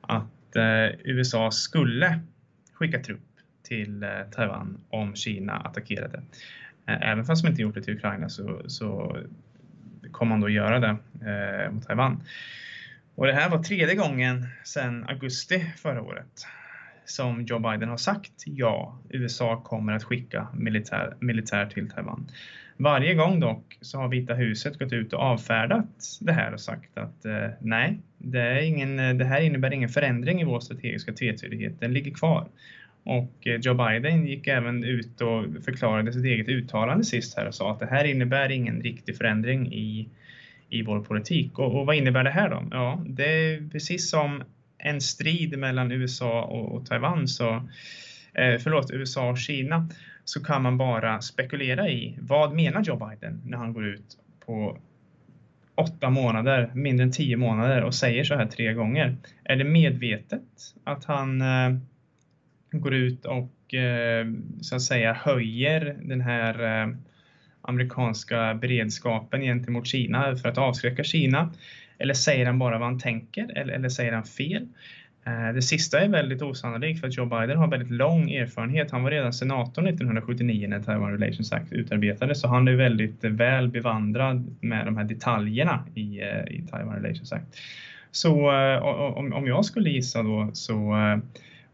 att 0.01 0.55
eh, 0.55 0.99
USA 1.03 1.51
skulle 1.51 2.19
skicka 2.73 2.99
trupp 2.99 3.19
till 3.63 4.03
eh, 4.03 4.09
Taiwan 4.31 4.77
om 4.89 5.15
Kina 5.15 5.53
attackerade. 5.53 6.23
Även 6.85 7.25
fast 7.25 7.43
man 7.43 7.51
inte 7.51 7.61
gjort 7.61 7.75
det 7.75 7.81
till 7.81 7.93
Ukraina 7.93 8.29
så, 8.29 8.61
så 8.67 9.17
kommer 10.13 10.29
man 10.29 10.41
då 10.41 10.49
göra 10.49 10.79
det 10.79 10.97
eh, 11.31 11.71
mot 11.71 11.87
Taiwan. 11.87 12.23
Och 13.15 13.27
det 13.27 13.33
här 13.33 13.49
var 13.49 13.63
tredje 13.63 13.95
gången 13.95 14.47
sedan 14.63 15.05
augusti 15.09 15.65
förra 15.77 16.01
året 16.01 16.47
som 17.05 17.41
Joe 17.41 17.59
Biden 17.59 17.89
har 17.89 17.97
sagt 17.97 18.43
ja, 18.45 18.99
USA 19.09 19.61
kommer 19.61 19.93
att 19.93 20.03
skicka 20.03 20.47
militär, 20.53 21.15
militär 21.19 21.65
till 21.65 21.89
Taiwan. 21.89 22.27
Varje 22.77 23.13
gång 23.13 23.39
dock 23.39 23.77
så 23.81 23.97
har 23.97 24.07
Vita 24.07 24.33
huset 24.33 24.79
gått 24.79 24.93
ut 24.93 25.13
och 25.13 25.19
avfärdat 25.19 26.17
det 26.21 26.33
här 26.33 26.53
och 26.53 26.61
sagt 26.61 26.97
att 26.97 27.25
eh, 27.25 27.47
nej, 27.59 27.99
det, 28.17 28.41
är 28.41 28.61
ingen, 28.61 29.17
det 29.17 29.25
här 29.25 29.41
innebär 29.41 29.73
ingen 29.73 29.89
förändring 29.89 30.41
i 30.41 30.43
vår 30.43 30.59
strategiska 30.59 31.13
tvetydighet, 31.13 31.79
den 31.79 31.93
ligger 31.93 32.11
kvar. 32.11 32.47
Och 33.03 33.47
eh, 33.47 33.59
Joe 33.59 33.73
Biden 33.73 34.25
gick 34.25 34.47
även 34.47 34.83
ut 34.83 35.21
och 35.21 35.63
förklarade 35.65 36.13
sitt 36.13 36.25
eget 36.25 36.47
uttalande 36.47 37.03
sist 37.03 37.37
här 37.37 37.47
och 37.47 37.55
sa 37.55 37.71
att 37.71 37.79
det 37.79 37.85
här 37.85 38.05
innebär 38.05 38.51
ingen 38.51 38.81
riktig 38.81 39.17
förändring 39.17 39.73
i, 39.73 40.09
i 40.69 40.81
vår 40.81 40.99
politik. 40.99 41.59
Och, 41.59 41.79
och 41.79 41.85
vad 41.85 41.95
innebär 41.95 42.23
det 42.23 42.29
här 42.29 42.49
då? 42.49 42.63
Ja, 42.71 43.03
det 43.07 43.25
är 43.25 43.69
precis 43.69 44.09
som 44.09 44.43
en 44.77 45.01
strid 45.01 45.59
mellan 45.59 45.91
USA 45.91 46.43
och, 46.43 46.75
och 46.75 46.85
Taiwan, 46.85 47.27
så, 47.27 47.49
eh, 48.33 48.57
förlåt, 48.59 48.91
USA 48.91 49.29
och 49.29 49.37
Kina, 49.37 49.89
så 50.23 50.43
kan 50.43 50.61
man 50.61 50.77
bara 50.77 51.21
spekulera 51.21 51.89
i 51.89 52.17
vad 52.21 52.53
menar 52.53 52.83
Joe 52.83 53.09
Biden 53.09 53.41
när 53.45 53.57
han 53.57 53.73
går 53.73 53.85
ut 53.85 54.17
på 54.45 54.77
åtta 55.75 56.09
månader, 56.09 56.71
mindre 56.73 57.03
än 57.03 57.11
tio 57.11 57.37
månader 57.37 57.83
och 57.83 57.95
säger 57.95 58.23
så 58.23 58.35
här 58.35 58.45
tre 58.45 58.73
gånger. 58.73 59.17
Är 59.43 59.55
det 59.55 59.63
medvetet 59.63 60.41
att 60.83 61.05
han 61.05 61.41
eh, 61.41 61.79
går 62.81 62.93
ut 62.93 63.25
och 63.25 63.73
eh, 63.73 64.27
så 64.61 64.75
att 64.75 64.81
säga 64.81 65.13
höjer 65.13 65.97
den 66.01 66.21
här 66.21 66.83
eh, 66.83 66.95
amerikanska 67.61 68.53
beredskapen 68.53 69.41
gentemot 69.41 69.87
Kina 69.87 70.35
för 70.35 70.49
att 70.49 70.57
avskräcka 70.57 71.03
Kina? 71.03 71.53
Eller 71.97 72.13
säger 72.13 72.45
han 72.45 72.59
bara 72.59 72.79
vad 72.79 72.87
han 72.87 72.99
tänker 72.99 73.57
eller, 73.57 73.73
eller 73.73 73.89
säger 73.89 74.13
han 74.13 74.23
fel? 74.23 74.67
Eh, 75.25 75.53
det 75.53 75.61
sista 75.61 75.99
är 75.99 76.09
väldigt 76.09 76.41
osannolikt 76.41 76.99
för 76.99 77.07
att 77.07 77.17
Joe 77.17 77.25
Biden 77.25 77.57
har 77.57 77.67
väldigt 77.67 77.91
lång 77.91 78.31
erfarenhet. 78.31 78.91
Han 78.91 79.03
var 79.03 79.11
redan 79.11 79.33
senator 79.33 79.87
1979 79.87 80.67
när 80.67 80.79
Taiwan 80.79 81.11
Relations 81.11 81.53
Act 81.53 81.73
utarbetades 81.73 82.41
så 82.41 82.47
han 82.47 82.67
är 82.67 82.75
väldigt 82.75 83.23
väl 83.23 83.69
bevandrad 83.69 84.55
med 84.61 84.85
de 84.85 84.97
här 84.97 85.03
detaljerna 85.03 85.85
i, 85.95 86.21
i 86.47 86.63
Taiwan 86.71 86.95
Relations 86.95 87.33
Act. 87.33 87.57
Så 88.11 88.51
om, 89.15 89.47
jag 89.47 89.65
skulle 89.65 89.89
gissa 89.89 90.23
då 90.23 90.49
så 90.53 90.95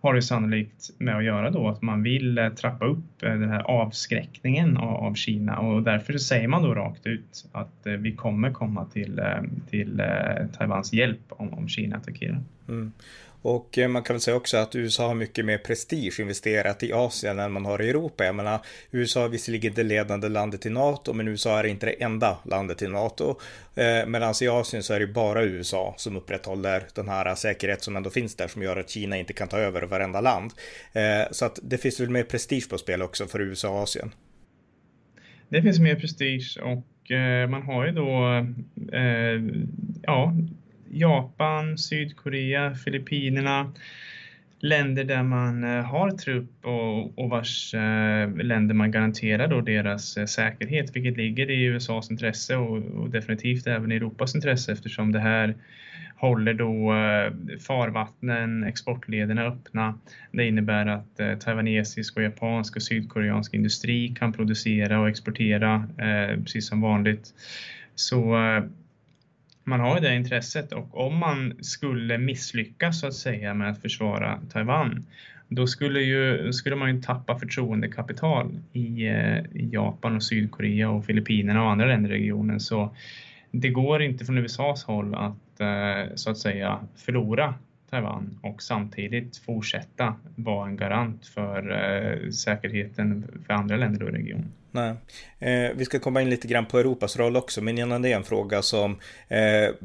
har 0.02 0.14
det 0.14 0.22
sannolikt 0.22 0.90
med 0.98 1.18
att 1.18 1.24
göra 1.24 1.50
då 1.52 1.68
att 1.68 1.82
man 1.82 2.04
vill 2.04 2.38
eh, 2.38 2.50
trappa 2.50 2.86
upp 2.86 3.24
eh, 3.24 3.30
den 3.30 3.50
här 3.50 3.62
avskräckningen 3.62 4.78
av 4.78 5.14
Kina 5.14 5.60
och 5.60 5.84
därför 5.84 6.18
säger 6.18 6.48
man 6.48 6.64
då 6.64 6.74
rakt 6.74 7.08
ut 7.08 7.46
att 7.52 7.86
eh, 7.86 7.94
vi 7.94 8.12
kommer 8.12 8.52
komma 8.52 8.86
till, 8.86 9.22
till 9.70 10.02
Taiwans 10.58 10.94
hjälp 10.94 11.22
om, 11.30 11.54
om 11.54 11.68
Kina 11.68 11.98
attackerar. 11.98 12.42
Mm. 12.68 12.92
Och 13.42 13.78
eh, 13.78 13.88
man 13.88 14.04
kan 14.04 14.14
väl 14.14 14.22
säga 14.22 14.38
också 14.38 14.58
att 14.58 14.76
USA 14.76 15.08
har 15.08 15.16
mycket 15.16 15.46
mer 15.46 15.58
prestige 15.58 16.20
investerat 16.20 16.84
i 16.84 16.94
Asien 16.94 17.40
än 17.40 17.52
man 17.52 17.66
har 17.66 17.82
i 17.82 17.90
Europa. 17.90 18.26
Jag 18.26 18.36
menar, 18.36 18.60
USA 18.92 19.26
är 19.26 19.30
visserligen 19.30 19.74
det 19.74 19.84
ledande 19.84 20.30
landet 20.30 20.66
i 20.66 20.70
NATO, 20.70 21.14
men 21.14 21.28
USA 21.28 21.60
är 21.60 21.64
inte 21.64 21.86
det 21.86 22.04
enda 22.04 22.38
landet 22.44 22.82
i 22.82 22.88
NATO. 22.88 23.36
Eh, 23.76 24.06
Medan 24.08 24.34
i 24.42 24.48
Asien 24.48 24.84
så 24.84 24.94
är 24.94 25.00
det 25.00 25.08
bara 25.08 25.44
USA 25.44 25.94
som 25.98 26.18
upprätthåller 26.18 26.84
den 26.96 27.10
här 27.10 27.36
säkerhet 27.36 27.84
som 27.84 27.96
ändå 27.96 28.10
finns 28.10 28.36
där, 28.36 28.48
som 28.48 28.62
gör 28.64 28.78
att 28.78 28.90
Kina 28.90 29.18
inte 29.18 29.34
kan 29.34 29.48
ta 29.48 29.58
över 29.58 29.82
varenda 29.82 30.22
land. 30.22 30.52
Eh, 30.94 31.32
så 31.32 31.46
att 31.46 31.60
det 31.64 31.78
finns 31.78 32.00
väl 32.00 32.10
mer 32.10 32.24
prestige 32.24 32.70
på 32.70 32.78
spel 32.78 33.02
också 33.02 33.28
för 33.28 33.42
USA 33.42 33.70
och 33.70 33.80
Asien. 33.80 34.12
Det 35.50 35.62
finns 35.62 35.80
mer 35.80 35.96
prestige 35.96 36.58
och 36.62 37.12
eh, 37.12 37.50
man 37.50 37.62
har 37.62 37.86
ju 37.86 37.92
då, 37.92 38.28
eh, 38.94 39.42
ja, 40.02 40.34
Japan, 40.92 41.78
Sydkorea, 41.78 42.76
Filippinerna. 42.76 43.72
Länder 44.62 45.04
där 45.04 45.24
man 45.24 45.64
eh, 45.64 45.84
har 45.84 46.12
trupp 46.12 46.66
och, 46.66 47.20
och 47.20 47.30
vars 47.30 47.74
eh, 47.74 48.36
länder 48.36 48.76
man 48.76 48.92
garanterar 48.92 49.48
då 49.48 49.62
deras 49.62 50.18
eh, 50.18 50.26
säkerhet, 50.26 50.96
vilket 50.96 51.18
ligger 51.18 51.52
i 51.52 51.64
USAs 51.64 52.12
intresse 52.12 52.56
och, 52.56 52.78
och 52.78 53.10
definitivt 53.10 53.68
även 53.68 53.92
i 53.92 53.96
Europas 53.96 54.36
intresse 54.36 54.72
eftersom 54.72 55.12
det 55.12 55.20
här 55.20 55.56
håller 56.16 56.54
då 56.54 56.94
farvattnen, 57.68 58.64
exportlederna 58.64 59.44
öppna. 59.44 60.00
Det 60.32 60.48
innebär 60.48 60.86
att 60.86 61.40
taiwanesisk 61.40 62.18
och 62.18 62.24
japansk 62.24 62.76
och 62.76 62.82
sydkoreansk 62.82 63.54
industri 63.54 64.16
kan 64.20 64.34
producera 64.34 65.00
och 65.00 65.10
exportera 65.10 65.88
precis 66.44 66.68
som 66.68 66.82
vanligt. 66.82 67.34
Så 67.96 68.36
man 69.64 69.80
har 69.80 69.96
ju 69.96 70.02
det 70.02 70.16
intresset 70.16 70.74
och 70.74 71.08
om 71.08 71.18
man 71.18 71.54
skulle 71.62 72.18
misslyckas 72.18 73.00
så 73.00 73.08
att 73.08 73.14
säga 73.14 73.54
med 73.54 73.70
att 73.70 73.82
försvara 73.82 74.40
Taiwan 74.52 75.06
då 75.50 75.68
skulle, 75.68 76.00
ju, 76.00 76.54
skulle 76.54 76.76
man 76.76 76.96
ju 76.96 77.02
tappa 77.02 77.40
förtroendekapital 77.40 78.60
i, 78.74 79.08
eh, 79.08 79.38
i 79.38 79.70
Japan 79.72 80.16
och 80.16 80.24
Sydkorea 80.24 80.90
och 80.90 81.06
Filippinerna 81.06 81.64
och 81.64 81.72
andra 81.72 81.86
länder 81.86 82.10
i 82.10 82.14
regionen. 82.14 82.60
Så 82.60 82.96
det 83.52 83.70
går 83.70 84.02
inte 84.02 84.26
från 84.26 84.38
USAs 84.38 84.84
håll 84.84 85.16
att 85.16 85.60
eh, 85.60 86.16
så 86.16 86.32
att 86.32 86.38
säga 86.38 86.80
förlora 86.96 87.54
Taiwan 87.90 88.40
och 88.42 88.62
samtidigt 88.62 89.38
fortsätta 89.38 90.16
vara 90.36 90.68
en 90.68 90.78
garant 90.78 91.26
för 91.26 91.72
eh, 91.72 92.30
säkerheten 92.30 93.28
för 93.48 93.54
andra 93.54 93.78
länder 93.78 94.10
i 94.10 94.12
regionen. 94.12 94.52
Nej. 94.72 94.96
Eh, 95.40 95.72
vi 95.76 95.86
ska 95.86 96.00
komma 96.00 96.22
in 96.22 96.30
lite 96.30 96.48
grann 96.48 96.66
på 96.66 96.80
Europas 96.80 97.18
roll 97.18 97.38
också, 97.38 97.62
men 97.62 97.78
innan 97.78 98.02
det 98.02 98.12
är 98.12 98.16
en 98.16 98.24
fråga 98.24 98.62
som 98.62 98.92
eh, 99.28 99.38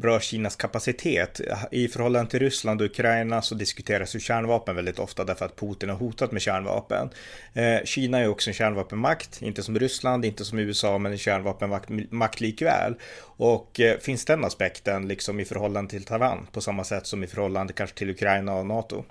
rör 0.02 0.20
Kinas 0.20 0.56
kapacitet. 0.56 1.40
I 1.70 1.88
förhållande 1.88 2.30
till 2.30 2.40
Ryssland 2.40 2.80
och 2.80 2.86
Ukraina 2.86 3.42
så 3.42 3.54
diskuteras 3.54 4.16
ju 4.16 4.20
kärnvapen 4.20 4.76
väldigt 4.76 4.98
ofta 4.98 5.24
därför 5.24 5.44
att 5.44 5.56
Putin 5.56 5.88
har 5.88 5.96
hotat 5.96 6.32
med 6.32 6.42
kärnvapen. 6.42 7.10
Eh, 7.52 7.84
Kina 7.84 8.18
är 8.18 8.28
också 8.28 8.50
en 8.50 8.54
kärnvapenmakt, 8.54 9.42
inte 9.42 9.62
som 9.62 9.78
Ryssland, 9.78 10.24
inte 10.24 10.44
som 10.44 10.58
USA, 10.58 10.98
men 10.98 11.12
en 11.12 11.18
kärnvapenmakt 11.18 12.40
likväl. 12.40 12.94
Och 13.20 13.80
eh, 13.80 13.98
finns 13.98 14.24
den 14.24 14.44
aspekten 14.44 15.08
liksom 15.08 15.40
i 15.40 15.44
förhållande 15.44 15.90
till 15.90 16.04
Taiwan 16.04 16.46
på 16.52 16.60
samma 16.60 16.84
sätt 16.84 17.06
som 17.06 17.24
i 17.24 17.26
förhållande 17.26 17.72
kanske 17.72 17.96
till 17.96 18.10
Ukraina 18.10 18.54
och 18.54 18.66
NATO? 18.66 19.04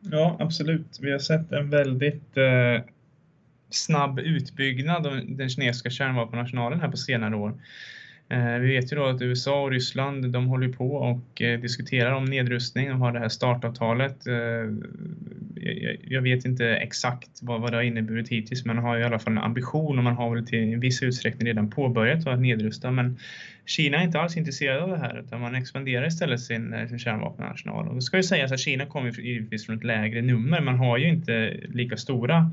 Ja, 0.00 0.36
absolut. 0.40 0.98
Vi 1.00 1.12
har 1.12 1.18
sett 1.18 1.52
en 1.52 1.70
väldigt 1.70 2.36
eh 2.36 2.82
snabb 3.70 4.18
utbyggnad 4.18 5.06
av 5.06 5.20
den 5.26 5.48
kinesiska 5.48 5.90
kärnvapenarsenalen 5.90 6.80
här 6.80 6.88
på 6.88 6.96
senare 6.96 7.36
år. 7.36 7.54
Eh, 8.30 8.58
vi 8.58 8.68
vet 8.68 8.92
ju 8.92 8.96
då 8.96 9.06
att 9.06 9.22
USA 9.22 9.62
och 9.62 9.70
Ryssland 9.70 10.32
de 10.32 10.46
håller 10.46 10.68
på 10.68 10.94
och 10.94 11.42
eh, 11.42 11.60
diskuterar 11.60 12.12
om 12.12 12.24
nedrustning. 12.24 12.88
De 12.88 13.00
har 13.00 13.12
det 13.12 13.18
här 13.18 13.28
startavtalet. 13.28 14.26
Eh, 14.26 14.34
jag 16.02 16.22
vet 16.22 16.44
inte 16.44 16.66
exakt 16.66 17.30
vad 17.42 17.72
det 17.72 17.76
har 17.76 17.82
inneburit 17.82 18.28
hittills 18.28 18.64
men 18.64 18.76
man 18.76 18.84
har 18.84 18.98
i 18.98 19.04
alla 19.04 19.18
fall 19.18 19.32
en 19.32 19.38
ambition 19.38 19.98
och 19.98 20.04
man 20.04 20.16
har 20.16 20.34
väl 20.34 20.46
till 20.46 20.72
en 20.72 20.80
viss 20.80 21.02
utsträckning 21.02 21.48
redan 21.48 21.70
påbörjat 21.70 22.26
att 22.26 22.40
nedrusta. 22.40 22.90
Men 22.90 23.18
Kina 23.66 23.98
är 23.98 24.04
inte 24.04 24.20
alls 24.20 24.36
intresserad 24.36 24.82
av 24.82 24.88
det 24.88 24.98
här 24.98 25.20
utan 25.20 25.40
man 25.40 25.54
expanderar 25.54 26.06
istället 26.06 26.40
sin, 26.40 26.88
sin 26.88 26.98
kärnvapenarsenal. 26.98 27.88
Och 27.88 27.94
det 27.94 28.02
ska 28.02 28.16
ju 28.16 28.22
sägas 28.22 28.52
att 28.52 28.60
Kina 28.60 28.86
kommer 28.86 29.20
givetvis 29.20 29.66
från 29.66 29.76
ett 29.76 29.84
lägre 29.84 30.22
nummer. 30.22 30.60
Man 30.60 30.78
har 30.78 30.98
ju 30.98 31.08
inte 31.08 31.56
lika 31.68 31.96
stora 31.96 32.50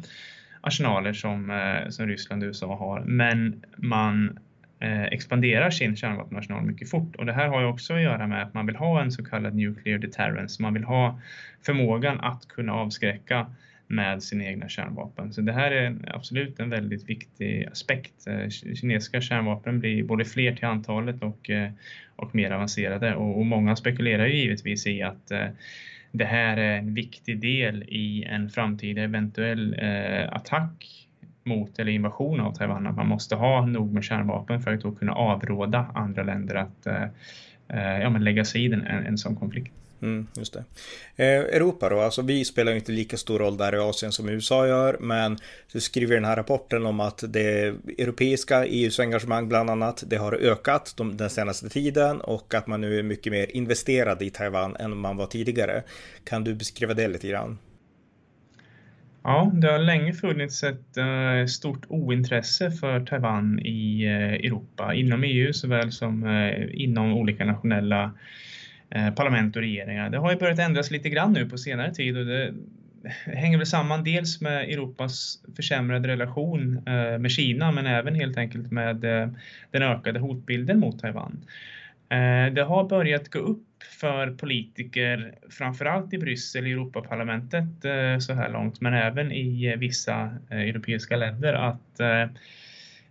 arsenaler 0.65 1.13
som, 1.13 1.49
eh, 1.49 1.89
som 1.89 2.07
Ryssland 2.07 2.43
och 2.43 2.47
USA 2.47 2.75
har. 2.75 2.99
Men 2.99 3.63
man 3.77 4.39
eh, 4.79 5.03
expanderar 5.03 5.69
sin 5.69 5.95
kärnvapenarsenal 5.95 6.63
mycket 6.63 6.89
fort 6.89 7.15
och 7.15 7.25
det 7.25 7.33
här 7.33 7.47
har 7.47 7.61
ju 7.61 7.67
också 7.67 7.93
att 7.93 8.01
göra 8.01 8.27
med 8.27 8.43
att 8.43 8.53
man 8.53 8.65
vill 8.65 8.75
ha 8.75 9.01
en 9.01 9.11
så 9.11 9.23
kallad 9.25 9.55
nuclear 9.55 9.97
deterrence. 9.97 10.61
Man 10.61 10.73
vill 10.73 10.83
ha 10.83 11.19
förmågan 11.65 12.19
att 12.19 12.47
kunna 12.47 12.73
avskräcka 12.73 13.47
med 13.87 14.23
sina 14.23 14.43
egna 14.43 14.69
kärnvapen. 14.69 15.33
Så 15.33 15.41
det 15.41 15.53
här 15.53 15.71
är 15.71 15.95
absolut 16.07 16.59
en 16.59 16.69
väldigt 16.69 17.09
viktig 17.09 17.67
aspekt. 17.71 18.27
Eh, 18.27 18.49
kinesiska 18.49 19.21
kärnvapen 19.21 19.79
blir 19.79 20.03
både 20.03 20.25
fler 20.25 20.55
till 20.55 20.65
antalet 20.65 21.23
och, 21.23 21.49
eh, 21.49 21.71
och 22.15 22.35
mer 22.35 22.51
avancerade 22.51 23.15
och, 23.15 23.37
och 23.37 23.45
många 23.45 23.75
spekulerar 23.75 24.27
ju 24.27 24.37
givetvis 24.37 24.87
i 24.87 25.01
att 25.01 25.31
eh, 25.31 25.47
det 26.17 26.25
här 26.25 26.57
är 26.57 26.77
en 26.77 26.93
viktig 26.93 27.41
del 27.41 27.83
i 27.83 28.23
en 28.23 28.49
framtida 28.49 29.01
eventuell 29.01 29.75
eh, 29.79 30.33
attack 30.33 31.07
mot 31.43 31.79
eller 31.79 31.91
invasion 31.91 32.39
av 32.39 32.53
Taiwan. 32.53 32.87
Att 32.87 32.95
man 32.95 33.07
måste 33.07 33.35
ha 33.35 33.65
nog 33.65 33.93
med 33.93 34.03
kärnvapen 34.03 34.61
för 34.61 34.73
att 34.73 34.81
då 34.81 34.91
kunna 34.91 35.13
avråda 35.13 35.91
andra 35.93 36.23
länder 36.23 36.55
att 36.55 36.87
eh, 36.87 37.03
eh 37.67 37.99
ja, 38.01 38.09
men 38.09 38.23
lägga 38.23 38.45
sig 38.45 38.65
i 38.65 38.73
en, 38.73 38.81
en 38.81 39.17
sån 39.17 39.35
konflikt. 39.35 39.73
Mm, 40.01 40.27
just 40.37 40.53
det. 40.53 40.63
Eh, 41.15 41.55
Europa 41.55 41.89
då, 41.89 41.99
alltså 41.99 42.21
vi 42.21 42.45
spelar 42.45 42.71
ju 42.71 42.77
inte 42.77 42.91
lika 42.91 43.17
stor 43.17 43.39
roll 43.39 43.57
där 43.57 43.75
i 43.75 43.77
Asien 43.77 44.11
som 44.11 44.29
USA 44.29 44.67
gör, 44.67 44.97
men 44.99 45.37
du 45.73 45.81
skriver 45.81 46.13
i 46.13 46.17
den 46.17 46.25
här 46.25 46.35
rapporten 46.35 46.85
om 46.85 46.99
att 46.99 47.23
det 47.27 47.75
europeiska 47.97 48.65
EUs 48.65 48.99
engagemang 48.99 49.47
bland 49.47 49.69
annat, 49.69 50.03
det 50.07 50.15
har 50.15 50.33
ökat 50.33 50.93
de, 50.97 51.17
den 51.17 51.29
senaste 51.29 51.69
tiden 51.69 52.21
och 52.21 52.53
att 52.53 52.67
man 52.67 52.81
nu 52.81 52.99
är 52.99 53.03
mycket 53.03 53.31
mer 53.31 53.55
investerad 53.55 54.21
i 54.21 54.29
Taiwan 54.29 54.75
än 54.75 54.97
man 54.97 55.17
var 55.17 55.25
tidigare. 55.25 55.83
Kan 56.23 56.43
du 56.43 56.53
beskriva 56.53 56.93
det 56.93 57.07
lite 57.07 57.27
grann? 57.27 57.57
Ja, 59.23 59.51
det 59.53 59.71
har 59.71 59.79
länge 59.79 60.13
funnits 60.13 60.63
ett 60.63 60.97
eh, 60.97 61.45
stort 61.47 61.85
ointresse 61.87 62.71
för 62.71 63.05
Taiwan 63.05 63.59
i 63.59 64.03
eh, 64.03 64.33
Europa, 64.47 64.93
inom 64.93 65.23
EU 65.23 65.53
såväl 65.53 65.91
som 65.91 66.23
eh, 66.27 66.83
inom 66.83 67.13
olika 67.13 67.45
nationella 67.45 68.11
Eh, 68.95 69.11
parlament 69.11 69.55
och 69.55 69.61
regeringar. 69.61 70.09
Det 70.09 70.17
har 70.17 70.31
ju 70.31 70.37
börjat 70.37 70.59
ändras 70.59 70.91
lite 70.91 71.09
grann 71.09 71.33
nu 71.33 71.49
på 71.49 71.57
senare 71.57 71.93
tid 71.93 72.17
och 72.17 72.25
det 72.25 72.53
hänger 73.25 73.57
väl 73.57 73.67
samman 73.67 74.03
dels 74.03 74.41
med 74.41 74.69
Europas 74.69 75.39
försämrade 75.55 76.07
relation 76.07 76.77
eh, 76.87 77.17
med 77.17 77.31
Kina 77.31 77.71
men 77.71 77.87
även 77.87 78.15
helt 78.15 78.37
enkelt 78.37 78.71
med 78.71 79.05
eh, 79.05 79.29
den 79.71 79.83
ökade 79.83 80.19
hotbilden 80.19 80.79
mot 80.79 80.99
Taiwan. 80.99 81.45
Det 82.53 82.61
har 82.61 82.89
börjat 82.89 83.29
gå 83.29 83.39
upp 83.39 83.83
för 83.99 84.31
politiker, 84.31 85.35
framförallt 85.49 86.13
i 86.13 86.17
Bryssel, 86.17 86.67
i 86.67 86.71
Europaparlamentet 86.71 87.63
så 88.19 88.33
här 88.33 88.49
långt, 88.49 88.81
men 88.81 88.93
även 88.93 89.31
i 89.31 89.75
vissa 89.75 90.37
europeiska 90.49 91.15
länder 91.15 91.53
att 91.53 91.99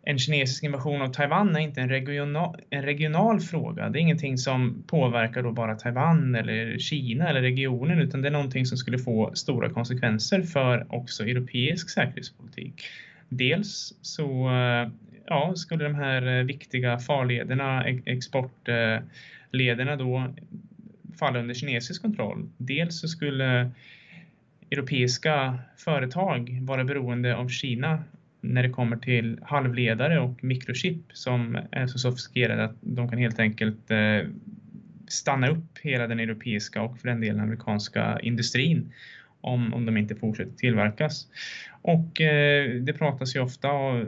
en 0.07 0.19
kinesisk 0.19 0.65
invasion 0.65 1.03
av 1.03 1.09
Taiwan 1.09 1.57
är 1.57 1.61
inte 1.61 1.81
en 1.81 1.89
regional, 1.89 2.61
en 2.71 2.83
regional 2.83 3.41
fråga. 3.41 3.89
Det 3.89 3.99
är 3.99 4.01
ingenting 4.01 4.39
som 4.39 4.85
påverkar 4.87 5.43
då 5.43 5.53
bara 5.53 5.75
Taiwan 5.75 6.35
eller 6.35 6.79
Kina 6.79 7.29
eller 7.29 7.41
regionen 7.41 7.99
utan 7.99 8.23
det 8.23 8.29
är 8.29 8.33
någonting 8.33 8.67
som 8.67 8.79
skulle 8.79 8.99
få 8.99 9.31
stora 9.35 9.71
konsekvenser 9.71 10.43
för 10.43 10.95
också 10.95 11.25
europeisk 11.25 11.91
säkerhetspolitik. 11.91 12.83
Dels 13.29 13.95
så 14.03 14.49
eh, 14.49 14.89
ja, 15.27 15.53
skulle 15.57 15.85
de 15.85 15.95
här 15.95 16.39
eh, 16.39 16.45
viktiga 16.45 16.99
farlederna, 16.99 17.85
exportlederna 17.87 19.97
då 19.97 20.35
falla 21.19 21.39
under 21.39 21.55
kinesisk 21.55 22.03
kontroll. 22.03 22.51
Dels 22.57 23.01
så 23.01 23.09
skulle 23.09 23.71
europeiska 24.71 25.59
företag 25.77 26.59
vara 26.63 26.85
beroende 26.85 27.37
av 27.37 27.49
Kina 27.49 28.05
när 28.45 28.63
det 28.63 28.71
kommer 28.71 28.97
till 28.97 29.39
halvledare 29.43 30.21
och 30.21 30.45
mikrochip 30.45 31.01
som 31.13 31.59
är 31.71 31.87
så 31.87 31.99
sofistikerade 31.99 32.65
att 32.65 32.77
de 32.81 33.09
kan 33.09 33.19
helt 33.19 33.39
enkelt 33.39 33.91
eh, 33.91 34.29
stanna 35.09 35.49
upp 35.49 35.79
hela 35.83 36.07
den 36.07 36.21
europeiska 36.21 36.83
och 36.83 36.99
för 36.99 37.09
den 37.09 37.21
delen 37.21 37.41
amerikanska 37.41 38.19
industrin 38.23 38.93
om, 39.41 39.75
om 39.75 39.87
de 39.87 39.97
inte 39.97 40.15
fortsätter 40.15 40.57
tillverkas. 40.57 41.29
Och 41.83 42.21
eh, 42.21 42.71
det 42.71 42.93
pratas 42.93 43.37
ju 43.37 43.41
ofta 43.41 43.69
eh, 43.69 44.05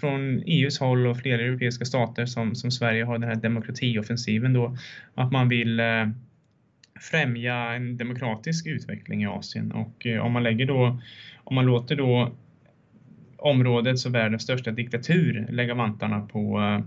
från 0.00 0.42
EUs 0.46 0.78
håll 0.78 1.06
och 1.06 1.18
flera 1.18 1.42
europeiska 1.42 1.84
stater 1.84 2.26
som, 2.26 2.54
som 2.54 2.70
Sverige 2.70 3.04
har 3.04 3.18
den 3.18 3.28
här 3.28 3.36
demokratioffensiven 3.36 4.52
då, 4.52 4.76
att 5.14 5.32
man 5.32 5.48
vill 5.48 5.80
eh, 5.80 6.08
främja 7.00 7.54
en 7.54 7.96
demokratisk 7.96 8.66
utveckling 8.66 9.22
i 9.22 9.26
Asien 9.26 9.72
och 9.72 10.06
eh, 10.06 10.20
om 10.20 10.32
man 10.32 10.42
lägger 10.42 10.66
då, 10.66 11.00
om 11.44 11.54
man 11.54 11.66
låter 11.66 11.96
då 11.96 12.32
områdets 13.38 14.06
och 14.06 14.14
världens 14.14 14.42
största 14.42 14.70
diktatur 14.70 15.46
lägga 15.50 15.74
vantarna 15.74 16.20
på 16.20 16.60
eh, 16.60 16.84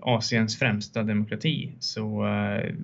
Asiens 0.00 0.58
främsta 0.58 1.02
demokrati. 1.02 1.72
Så 1.78 2.26
eh, 2.26 2.74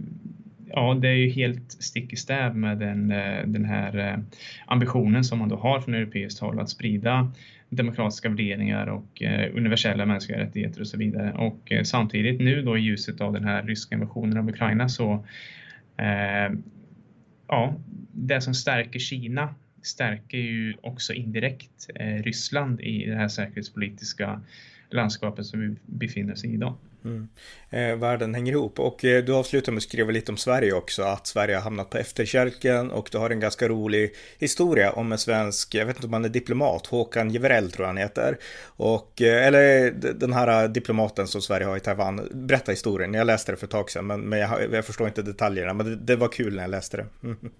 ja, 0.66 0.94
det 0.94 1.08
är 1.08 1.14
ju 1.14 1.30
helt 1.30 1.72
stick 1.72 2.12
i 2.12 2.16
stäv 2.16 2.56
med 2.56 2.78
den, 2.78 3.10
eh, 3.10 3.46
den 3.46 3.64
här 3.64 4.22
ambitionen 4.66 5.24
som 5.24 5.38
man 5.38 5.48
då 5.48 5.56
har 5.56 5.80
från 5.80 5.94
europeiskt 5.94 6.40
håll 6.40 6.60
att 6.60 6.70
sprida 6.70 7.32
demokratiska 7.68 8.28
värderingar 8.28 8.86
och 8.86 9.22
universella 9.54 10.06
mänskliga 10.06 10.38
rättigheter 10.38 10.80
och 10.80 10.86
så 10.86 10.98
vidare. 10.98 11.32
Och 11.32 11.72
samtidigt 11.84 12.40
nu 12.40 12.62
då 12.62 12.78
i 12.78 12.80
ljuset 12.80 13.20
av 13.20 13.32
den 13.32 13.44
här 13.44 13.62
ryska 13.62 13.94
invasionen 13.94 14.38
av 14.38 14.48
Ukraina 14.48 14.88
så 14.88 15.26
ja, 17.48 17.74
det 18.12 18.40
som 18.40 18.54
stärker 18.54 18.98
Kina 18.98 19.54
stärker 19.86 20.38
ju 20.38 20.74
också 20.80 21.12
indirekt 21.12 21.90
eh, 21.94 22.22
Ryssland 22.22 22.80
i 22.80 23.06
det 23.06 23.16
här 23.16 23.28
säkerhetspolitiska 23.28 24.40
landskapet 24.90 25.46
som 25.46 25.60
vi 25.60 25.76
befinner 25.86 26.34
sig 26.34 26.50
i 26.50 26.54
idag. 26.54 26.74
Mm. 27.06 27.28
Eh, 27.70 27.96
världen 27.96 28.34
hänger 28.34 28.52
ihop 28.52 28.78
och 28.78 29.04
eh, 29.04 29.24
du 29.24 29.34
avslutar 29.34 29.72
med 29.72 29.76
att 29.76 29.82
skriva 29.82 30.10
lite 30.10 30.32
om 30.32 30.38
Sverige 30.38 30.72
också, 30.72 31.02
att 31.02 31.26
Sverige 31.26 31.54
har 31.54 31.62
hamnat 31.62 31.90
på 31.90 31.98
efterkälken 31.98 32.90
och 32.90 33.08
du 33.12 33.18
har 33.18 33.30
en 33.30 33.40
ganska 33.40 33.68
rolig 33.68 34.14
historia 34.38 34.92
om 34.92 35.12
en 35.12 35.18
svensk, 35.18 35.74
jag 35.74 35.86
vet 35.86 35.96
inte 35.96 36.06
om 36.06 36.12
han 36.12 36.24
är 36.24 36.28
diplomat, 36.28 36.86
Håkan 36.86 37.30
Jeverell 37.30 37.70
tror 37.70 37.84
jag 37.84 37.88
han 37.88 37.96
heter, 37.96 38.38
och, 38.66 39.22
eh, 39.22 39.46
eller 39.46 39.90
den 40.12 40.32
här 40.32 40.68
diplomaten 40.68 41.26
som 41.26 41.42
Sverige 41.42 41.66
har 41.66 41.76
i 41.76 41.80
Taiwan. 41.80 42.28
Berätta 42.32 42.72
historien, 42.72 43.14
jag 43.14 43.26
läste 43.26 43.52
det 43.52 43.56
för 43.56 43.66
ett 43.66 43.70
tag 43.70 43.90
sedan 43.90 44.06
men, 44.06 44.20
men 44.20 44.38
jag, 44.38 44.74
jag 44.74 44.84
förstår 44.84 45.06
inte 45.06 45.22
detaljerna, 45.22 45.74
men 45.74 45.86
det, 45.86 45.96
det 45.96 46.16
var 46.16 46.28
kul 46.28 46.54
när 46.54 46.62
jag 46.62 46.70
läste 46.70 46.96
det. 46.96 47.06
Mm. 47.22 47.36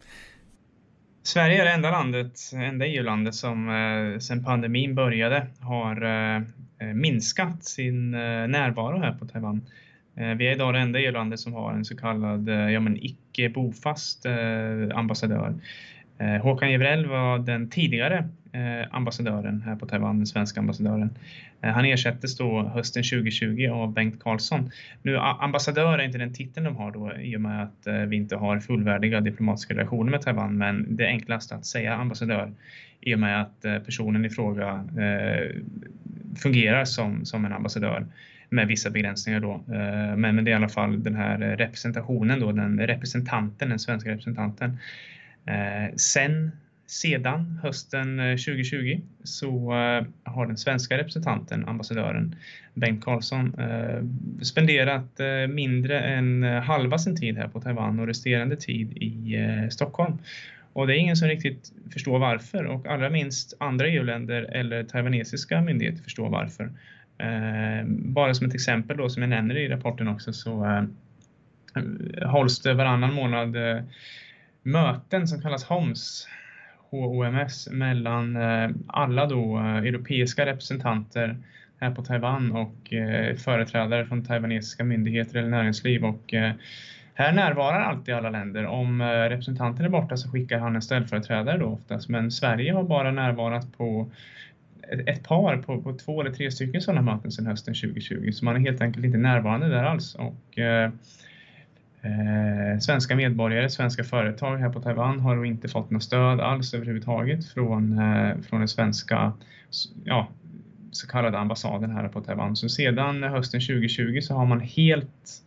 Sverige 1.27 1.61
är 1.61 1.65
det 1.65 1.71
enda 1.71 1.91
landet, 1.91 2.41
enda 2.55 2.87
EU-landet 2.87 3.35
som 3.35 3.69
eh, 3.69 4.19
sedan 4.19 4.45
pandemin 4.45 4.95
började 4.95 5.47
har 5.61 6.03
eh, 6.05 6.43
eh, 6.79 6.95
minskat 6.95 7.65
sin 7.65 8.15
eh, 8.15 8.21
närvaro 8.49 8.99
här 8.99 9.13
på 9.13 9.27
Taiwan. 9.27 9.67
Eh, 10.17 10.29
vi 10.29 10.47
är 10.47 10.53
idag 10.53 10.75
det 10.75 10.81
enda 10.81 11.01
EU-landet 11.01 11.41
som 11.41 11.53
har 11.55 11.73
en 11.73 11.85
så 11.85 11.97
kallad 11.97 12.49
eh, 12.49 12.71
ja, 12.71 12.81
men 12.81 12.97
icke 12.97 13.49
bofast 13.49 14.27
eh, 14.27 14.99
ambassadör. 14.99 15.55
Eh, 16.19 16.43
Håkan 16.43 16.73
Jevrell 16.73 17.07
var 17.07 17.39
den 17.39 17.71
tidigare 17.71 18.29
Eh, 18.57 18.87
ambassadören 18.91 19.63
här 19.63 19.77
på 19.77 19.87
Taiwan, 19.87 20.17
den 20.17 20.27
svenska 20.27 20.61
ambassadören. 20.61 21.11
Eh, 21.61 21.71
han 21.71 21.85
ersättes 21.85 22.37
då 22.37 22.63
hösten 22.63 23.03
2020 23.03 23.69
av 23.73 23.93
Bengt 23.93 24.23
Karlsson. 24.23 24.71
Nu 25.03 25.19
ambassadör 25.19 25.99
är 25.99 26.03
inte 26.03 26.19
den 26.19 26.35
titeln 26.35 26.65
de 26.65 26.77
har 26.77 26.91
då 26.91 27.13
i 27.17 27.37
och 27.37 27.41
med 27.41 27.63
att 27.63 27.87
eh, 27.87 27.95
vi 27.95 28.17
inte 28.17 28.37
har 28.37 28.61
fullvärdiga 28.61 29.21
diplomatiska 29.21 29.75
relationer 29.75 30.11
med 30.11 30.23
Taiwan, 30.23 30.59
men 30.59 30.97
det 30.97 31.05
är 31.05 31.09
enklast 31.09 31.53
att 31.53 31.67
säga 31.67 31.95
ambassadör 31.95 32.53
i 33.01 33.15
och 33.15 33.19
med 33.19 33.41
att 33.41 33.61
personen 33.61 34.25
i 34.25 34.31
fråga 34.31 34.89
fungerar 36.43 36.85
som, 36.85 37.25
som 37.25 37.45
en 37.45 37.53
ambassadör 37.53 38.07
med 38.49 38.67
vissa 38.67 38.91
begränsningar 38.91 39.41
då. 39.41 39.65
Men, 40.17 40.21
men 40.37 40.45
det 40.45 40.51
är 40.51 40.53
i 40.53 40.57
alla 40.57 40.69
fall 40.69 41.03
den 41.03 41.15
här 41.15 41.39
representationen 41.39 42.41
då, 42.41 42.53
den 42.53 42.87
representanten, 42.87 43.69
den 43.69 43.79
svenska 43.79 44.11
representanten. 44.11 44.79
Sen 45.97 46.51
sedan 46.87 47.61
hösten 47.63 48.21
eh, 48.21 48.37
2020 48.37 49.01
så 49.25 49.73
eh, 49.73 50.33
har 50.33 50.47
den 50.47 50.57
svenska 50.57 50.99
representanten, 50.99 51.69
ambassadören 51.69 52.37
Bengt 52.75 53.05
Karlsson, 53.05 53.55
eh, 53.59 54.03
spenderat 54.43 55.21
mindre 55.49 56.01
än 56.01 56.43
halva 56.43 56.99
sin 56.99 57.17
tid 57.17 57.37
här 57.37 57.49
på 57.49 57.61
Taiwan 57.61 58.01
och 58.01 58.07
resterande 58.07 58.57
tid 58.57 58.93
i 58.97 59.37
Stockholm. 59.71 60.19
Och 60.73 60.87
det 60.87 60.97
är 60.97 60.99
ingen 60.99 61.17
som 61.17 61.29
riktigt 61.29 61.73
förstår 61.93 62.19
varför 62.19 62.65
och 62.65 62.87
allra 62.87 63.11
minst 63.11 63.57
andra 63.61 63.89
EU-länder 63.89 64.43
eller 64.43 64.85
taiwanesiska 64.85 65.61
myndigheter 65.61 66.03
förstår 66.03 66.29
varför. 66.29 66.73
Bara 67.87 68.35
som 68.35 68.47
ett 68.47 68.55
exempel 68.55 68.97
då 68.97 69.09
som 69.09 69.23
jag 69.23 69.29
nämner 69.29 69.57
i 69.57 69.69
rapporten 69.69 70.09
också 70.09 70.33
så 70.33 70.87
hålls 72.23 72.61
det 72.61 72.75
varannan 72.75 73.15
månad 73.15 73.57
möten 74.63 75.29
som 75.29 75.43
kallas 75.43 75.65
HOMS 75.65 76.27
HOMS 76.91 77.69
mellan 77.71 78.37
eh, 78.37 78.71
alla 78.87 79.27
då 79.27 79.59
eh, 79.59 79.77
europeiska 79.77 80.47
representanter 80.47 81.37
här 81.81 81.91
på 81.91 82.03
Taiwan 82.03 82.53
och 82.53 82.93
eh, 82.93 83.37
företrädare 83.37 84.07
från 84.07 84.25
taiwanesiska 84.25 84.85
myndigheter 84.85 85.39
eller 85.39 85.49
näringsliv 85.49 86.05
och 86.05 86.35
här 87.15 87.33
närvarar 87.33 87.81
alltid 87.81 88.15
alla 88.15 88.31
länder. 88.31 88.67
Om 88.67 89.03
representanten 89.03 89.85
är 89.85 89.89
borta 89.89 90.17
så 90.17 90.31
skickar 90.31 90.59
han 90.59 90.75
en 90.75 90.83
ställföreträdare 90.83 91.59
då 91.59 91.67
oftast, 91.67 92.09
men 92.09 92.31
Sverige 92.31 92.73
har 92.73 92.83
bara 92.85 93.11
närvarat 93.11 93.77
på 93.77 94.11
ett 95.07 95.25
par 95.25 95.57
på, 95.57 95.83
på 95.83 95.93
två 95.93 96.21
eller 96.21 96.31
tre 96.31 96.51
stycken 96.51 96.81
sådana 96.81 97.03
möten 97.03 97.33
sedan 97.33 97.47
hösten 97.47 97.75
2020, 97.75 98.31
så 98.33 98.45
man 98.45 98.57
är 98.57 98.61
helt 98.61 98.81
enkelt 98.81 99.05
inte 99.05 99.19
närvarande 99.19 99.69
där 99.69 99.85
alls. 99.85 100.15
Och, 100.15 100.59
eh, 102.07 102.79
svenska 102.79 103.17
medborgare, 103.17 103.71
svenska 103.71 104.05
företag 104.05 104.57
här 104.57 104.71
på 104.71 104.81
Taiwan 104.81 105.21
har 105.21 105.45
inte 105.45 105.69
fått 105.69 105.91
något 105.91 106.03
stöd 106.03 106.41
alls 106.41 106.75
överhuvudtaget 106.75 107.47
från, 107.47 107.99
eh, 107.99 108.39
från 108.49 108.61
den 108.61 108.69
svenska 108.69 109.33
ja, 110.05 110.29
så 110.91 111.09
kallade 111.09 111.39
ambassaden 111.39 111.91
här 111.91 112.09
på 112.09 112.21
Taiwan. 112.21 112.57
Så 112.57 112.69
sedan 112.69 113.23
hösten 113.23 113.61
2020 113.61 114.21
så 114.21 114.35
har 114.35 114.47
man 114.47 114.61
helt 114.61 115.43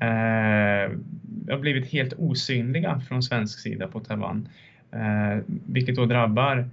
eh, 0.00 1.58
blivit 1.58 1.92
helt 1.92 2.12
osynliga 2.12 3.00
från 3.08 3.22
svensk 3.22 3.58
sida 3.58 3.88
på 3.88 4.00
Taiwan. 4.00 4.48
Eh, 4.92 5.42
vilket 5.46 5.96
då 5.96 6.06
drabbar, 6.06 6.68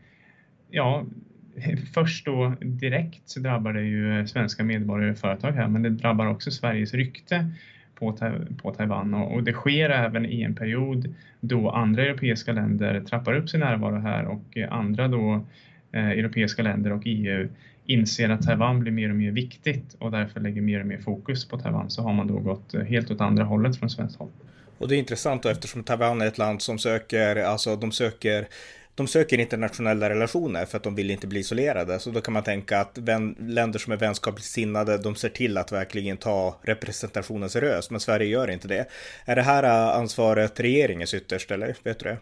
ja, 0.70 1.06
först 1.94 2.26
då 2.26 2.54
direkt 2.62 3.30
så 3.30 3.40
drabbar 3.40 3.74
det 3.74 3.84
ju 3.84 4.28
svenska 4.28 4.64
medborgare 4.64 5.12
och 5.12 5.18
företag 5.18 5.52
här, 5.52 5.68
men 5.68 5.82
det 5.82 5.90
drabbar 5.90 6.26
också 6.26 6.52
Sveriges 6.52 6.94
rykte 6.94 7.52
på, 8.00 8.18
på 8.62 8.74
Taiwan 8.74 9.14
och, 9.14 9.34
och, 9.34 9.44
det 9.44 9.54
sker 9.54 9.90
även 9.90 10.26
i 10.26 10.42
en 10.42 10.56
period 10.56 11.14
då 11.40 11.70
andra 11.70 12.04
europeiska 12.04 12.52
länder 12.52 13.02
trappar 13.02 13.34
upp 13.34 13.50
sin 13.50 13.60
närvaro 13.60 14.00
här 14.00 14.26
och 14.26 14.58
eh, 14.58 14.74
andra 14.74 15.08
då 15.08 15.46
eh, 15.92 16.10
europeiska 16.10 16.64
länder 16.64 16.94
och 16.94 17.02
EU 17.06 17.50
inser 17.86 18.30
att 18.30 18.42
Taiwan 18.42 18.80
blir 18.80 18.92
mer 18.92 19.10
och 19.10 19.16
mer 19.16 19.32
viktigt 19.32 19.96
och 20.00 20.12
därför 20.12 20.40
lägger 20.40 20.62
mer 20.62 20.80
och 20.80 20.88
mer 20.88 20.98
fokus 20.98 21.48
på 21.48 21.58
Taiwan 21.58 21.90
så 21.90 22.02
har 22.02 22.14
man 22.14 22.28
då 22.28 22.40
gått 22.40 22.74
eh, 22.74 22.82
helt 22.82 23.12
åt 23.12 23.22
andra 23.22 23.44
hållet 23.44 23.80
från 23.80 23.90
svenskt 23.90 24.20
håll. 24.20 24.30
Och 24.78 24.88
det 24.88 24.96
är 24.96 25.00
intressant 25.00 25.44
då 25.44 25.50
eftersom 25.50 25.84
Taiwan 25.84 26.22
är 26.22 26.28
ett 26.28 26.38
land 26.38 26.62
som 26.62 26.80
söker, 26.80 27.36
alltså 27.36 27.76
de 27.76 27.92
söker 27.92 28.48
de 28.96 29.08
söker 29.08 29.40
internationella 29.40 30.10
relationer 30.10 30.66
för 30.66 30.78
att 30.78 30.84
de 30.84 30.96
vill 30.96 31.12
inte 31.12 31.28
bli 31.28 31.40
isolerade. 31.40 32.00
Så 32.00 32.12
då 32.12 32.22
kan 32.22 32.34
man 32.34 32.44
tänka 32.44 32.80
att 32.80 32.98
vän, 32.98 33.36
länder 33.40 33.80
som 33.80 33.94
är 33.94 33.98
vänskapligt 33.98 34.48
sinnade, 34.48 34.98
de 34.98 35.16
ser 35.16 35.30
till 35.30 35.58
att 35.58 35.72
verkligen 35.72 36.18
ta 36.18 36.60
representationen 36.62 37.50
seriöst. 37.50 37.92
Men 37.92 38.00
Sverige 38.00 38.28
gör 38.28 38.50
inte 38.50 38.68
det. 38.68 38.86
Är 39.26 39.36
det 39.36 39.42
här 39.42 39.64
äh, 39.64 39.98
ansvaret 40.00 40.60
regeringens 40.60 41.14
ytterst 41.14 41.52
eller 41.52 41.76
vet 41.84 42.00
du 42.00 42.10
det? 42.10 42.18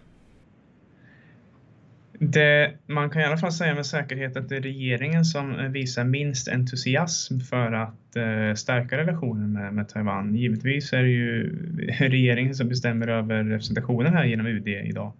Det, 2.19 2.73
man 2.85 3.09
kan 3.09 3.21
i 3.21 3.25
alla 3.25 3.37
fall 3.37 3.51
säga 3.51 3.75
med 3.75 3.85
säkerhet 3.85 4.37
att 4.37 4.49
det 4.49 4.57
är 4.57 4.61
regeringen 4.61 5.25
som 5.25 5.59
äh, 5.59 5.69
visar 5.69 6.03
minst 6.03 6.47
entusiasm 6.47 7.39
för 7.39 7.71
att 7.71 8.15
eh, 8.15 8.53
stärka 8.55 8.97
relationen 8.97 9.53
med, 9.53 9.73
med, 9.73 9.89
Taiwan. 9.89 10.35
Givetvis 10.35 10.93
är 10.93 11.03
det 11.03 11.09
ju 11.09 11.49
regeringen 11.99 12.55
som 12.55 12.69
bestämmer 12.69 13.07
över 13.07 13.43
representationen 13.43 14.13
här 14.13 14.25
genom 14.25 14.47
UD 14.47 14.67
idag. 14.67 15.13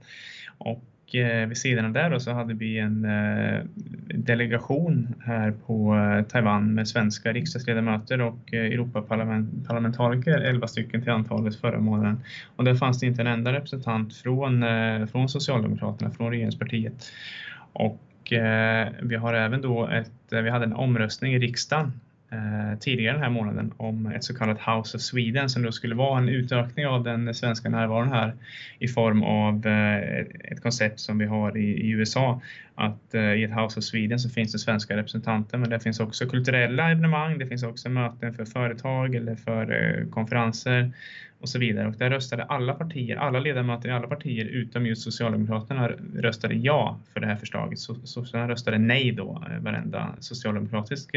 Och 0.58 0.84
eh, 1.16 1.48
vid 1.48 1.58
sidan 1.58 1.86
av 1.86 1.94
det 1.94 2.10
då 2.10 2.20
så 2.20 2.32
hade 2.32 2.54
vi 2.54 2.80
en 2.80 3.06
eh, 3.06 3.64
delegation 4.14 5.16
här 5.26 5.52
på 5.52 5.96
eh, 5.96 6.24
Taiwan 6.24 6.74
med 6.74 6.88
svenska 6.88 7.34
riksdagsledamöter 7.34 8.22
och 8.22 8.54
eh, 8.54 8.66
Europaparlamentariker, 8.66 10.38
11 10.38 10.68
stycken 10.68 11.02
till 11.02 11.12
antalet 11.12 11.56
förra 11.56 11.80
månaden. 11.80 12.20
Och 12.56 12.64
där 12.64 12.76
fanns 12.76 13.00
det 13.00 13.06
inte 13.06 13.22
en 13.22 13.28
enda 13.28 13.54
representant 13.54 14.16
från, 14.16 14.64
eh, 14.64 15.06
från 15.06 15.30
Socialdemokraterna, 15.30 16.12
från 16.12 16.32
regeringspartiet. 16.32 17.12
Och 17.74 18.34
eh, 18.34 18.88
vi 19.02 19.16
har 19.16 19.34
även 19.34 19.62
då 19.62 19.88
ett, 19.88 20.34
eh, 20.34 20.42
vi 20.42 20.50
hade 20.50 20.66
en 20.66 20.74
omröstning 20.74 21.34
i 21.34 21.40
riksdagen 21.40 21.92
Eh, 22.30 22.80
tidigare 22.80 23.14
den 23.14 23.24
här 23.24 23.30
månaden 23.30 23.74
om 23.78 24.06
ett 24.06 24.24
så 24.24 24.36
kallat 24.36 24.58
House 24.60 24.98
of 24.98 25.02
Sweden 25.04 25.50
som 25.50 25.64
då 25.64 25.72
skulle 25.72 25.96
vara 25.96 26.18
en 26.18 26.30
utökning 26.30 26.88
av 26.88 27.04
den 27.04 27.34
svenska 27.34 27.70
närvaron 27.70 28.10
här 28.10 28.34
i 28.80 28.88
form 28.88 29.24
av 29.24 29.68
eh, 29.68 30.20
ett 30.52 30.64
koncept 30.64 31.00
som 31.00 31.18
vi 31.18 31.26
har 31.26 31.58
i 31.58 31.90
USA. 31.90 32.42
Att 32.80 33.14
eh, 33.14 33.34
i 33.34 33.44
ett 33.44 33.52
House 33.52 33.80
of 33.80 33.84
Sweden 33.84 34.20
så 34.20 34.30
finns 34.30 34.52
det 34.52 34.60
svenska 34.60 34.98
representanter 34.98 35.58
men 35.58 35.70
det 35.70 35.80
finns 35.80 36.00
också 36.00 36.26
kulturella 36.26 36.92
evenemang, 36.92 37.38
det 37.38 37.48
finns 37.48 37.64
också 37.64 37.90
möten 37.90 38.34
för 38.34 38.46
företag 38.46 39.16
eller 39.16 39.36
för 39.36 39.72
eh, 39.72 40.10
konferenser 40.10 40.92
och 41.40 41.50
så 41.50 41.60
vidare. 41.60 41.88
Och 41.88 41.94
där 41.94 42.10
röstade 42.10 42.44
alla 42.44 42.74
partier, 42.74 43.16
alla 43.16 43.40
ledamöter 43.40 43.90
i 43.90 43.92
alla 43.92 44.08
partier 44.08 44.46
utom 44.46 44.86
just 44.86 45.02
Socialdemokraterna 45.02 45.90
röstade 46.16 46.54
ja 46.56 47.00
för 47.14 47.20
det 47.20 47.28
här 47.28 47.36
förslaget. 47.36 47.80
Så, 47.80 47.96
så 48.04 48.22
röstade 48.22 48.78
nej 48.78 49.12
då, 49.12 49.44
eh, 49.50 49.60
varenda 49.64 50.16
socialdemokratisk 50.20 51.10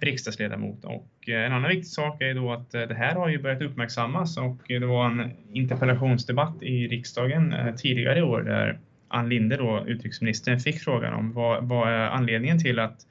riksdagsledamot. 0.00 0.84
Och 0.84 1.28
en 1.28 1.52
annan 1.52 1.70
viktig 1.70 1.86
sak 1.86 2.22
är 2.22 2.34
då 2.34 2.52
att 2.52 2.70
det 2.70 2.94
här 2.94 3.14
har 3.14 3.28
ju 3.28 3.42
börjat 3.42 3.62
uppmärksammas 3.62 4.36
och 4.36 4.58
det 4.68 4.86
var 4.86 5.06
en 5.06 5.30
interpellationsdebatt 5.52 6.62
i 6.62 6.88
riksdagen 6.88 7.54
tidigare 7.76 8.18
i 8.18 8.22
år 8.22 8.42
där 8.42 8.78
Ann 9.16 9.28
Linde, 9.28 9.56
då, 9.56 9.84
utrikesministern, 9.86 10.60
fick 10.60 10.80
frågan 10.80 11.14
om 11.14 11.32
vad, 11.32 11.64
vad 11.64 11.88
är 11.88 12.08
anledningen 12.08 12.58
till 12.58 12.78
att 12.78 13.06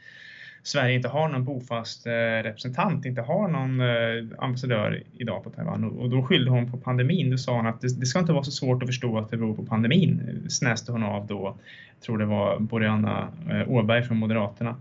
Sverige 0.63 0.95
inte 0.95 1.07
har 1.07 1.29
någon 1.29 1.43
bofast 1.43 2.07
eh, 2.07 2.11
representant, 2.43 3.05
inte 3.05 3.21
har 3.21 3.47
någon 3.47 3.79
eh, 3.79 4.43
ambassadör 4.43 5.03
idag 5.17 5.43
på 5.43 5.49
Taiwan. 5.49 5.83
Och 5.83 6.09
då 6.09 6.23
skyllde 6.23 6.51
hon 6.51 6.71
på 6.71 6.77
pandemin. 6.77 7.29
Då 7.31 7.37
sa 7.37 7.55
hon 7.55 7.67
att 7.67 7.81
det, 7.81 7.99
det 7.99 8.05
ska 8.05 8.19
inte 8.19 8.33
vara 8.33 8.43
så 8.43 8.51
svårt 8.51 8.83
att 8.83 8.89
förstå 8.89 9.17
att 9.17 9.29
det 9.29 9.37
beror 9.37 9.55
på 9.55 9.65
pandemin, 9.65 10.45
snäste 10.49 10.91
hon 10.91 11.03
av 11.03 11.27
då, 11.27 11.57
jag 11.93 12.05
tror 12.05 12.17
det 12.17 12.25
var 12.25 12.59
Boriana 12.59 13.27
eh, 13.49 13.69
Åberg 13.71 14.03
från 14.03 14.17
Moderaterna. 14.17 14.75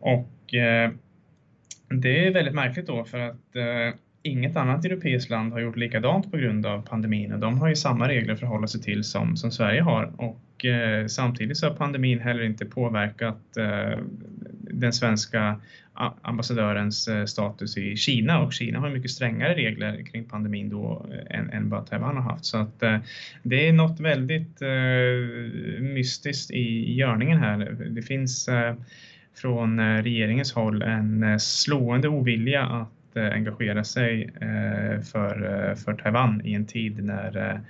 Och 0.00 0.28
det 1.88 2.26
är 2.26 2.30
väldigt 2.32 2.54
märkligt 2.54 2.86
då 2.86 3.04
för 3.04 3.18
att 3.18 3.56
inget 4.28 4.56
annat 4.56 4.84
europeiskt 4.84 5.30
land 5.30 5.52
har 5.52 5.60
gjort 5.60 5.76
likadant 5.76 6.30
på 6.30 6.36
grund 6.36 6.66
av 6.66 6.82
pandemin 6.82 7.32
och 7.32 7.38
de 7.38 7.58
har 7.58 7.68
ju 7.68 7.76
samma 7.76 8.08
regler 8.08 8.32
att 8.32 8.40
förhålla 8.40 8.66
sig 8.66 8.82
till 8.82 9.04
som, 9.04 9.36
som 9.36 9.50
Sverige 9.50 9.82
har. 9.82 10.12
Och 10.16 10.64
eh, 10.64 11.06
samtidigt 11.06 11.56
så 11.56 11.66
har 11.66 11.74
pandemin 11.74 12.20
heller 12.20 12.42
inte 12.42 12.66
påverkat 12.66 13.56
eh, 13.56 13.98
den 14.70 14.92
svenska 14.92 15.60
ambassadörens 16.22 17.08
eh, 17.08 17.24
status 17.24 17.76
i 17.76 17.96
Kina 17.96 18.40
och 18.40 18.52
Kina 18.52 18.78
har 18.78 18.90
mycket 18.90 19.10
strängare 19.10 19.54
regler 19.54 20.02
kring 20.02 20.24
pandemin 20.24 20.68
då 20.68 21.06
eh, 21.12 21.38
än, 21.38 21.50
än 21.50 21.70
vad 21.70 21.86
Taiwan 21.86 22.16
har 22.16 22.22
haft. 22.22 22.44
Så 22.44 22.58
att 22.58 22.82
eh, 22.82 22.98
det 23.42 23.68
är 23.68 23.72
något 23.72 24.00
väldigt 24.00 24.62
eh, 24.62 25.82
mystiskt 25.82 26.50
i, 26.50 26.90
i 26.90 26.94
görningen 26.94 27.38
här. 27.38 27.58
Det 27.90 28.02
finns 28.02 28.48
eh, 28.48 28.74
från 29.34 29.78
eh, 29.78 30.02
regeringens 30.02 30.52
håll 30.52 30.82
en 30.82 31.40
slående 31.40 32.08
ovilja 32.08 32.62
att 32.66 32.97
engagera 33.18 33.84
sig 33.84 34.30
för, 35.12 35.74
för 35.74 35.94
Taiwan 35.94 36.42
i 36.44 36.54
en 36.54 36.66
tid 36.66 37.04
när 37.04 37.60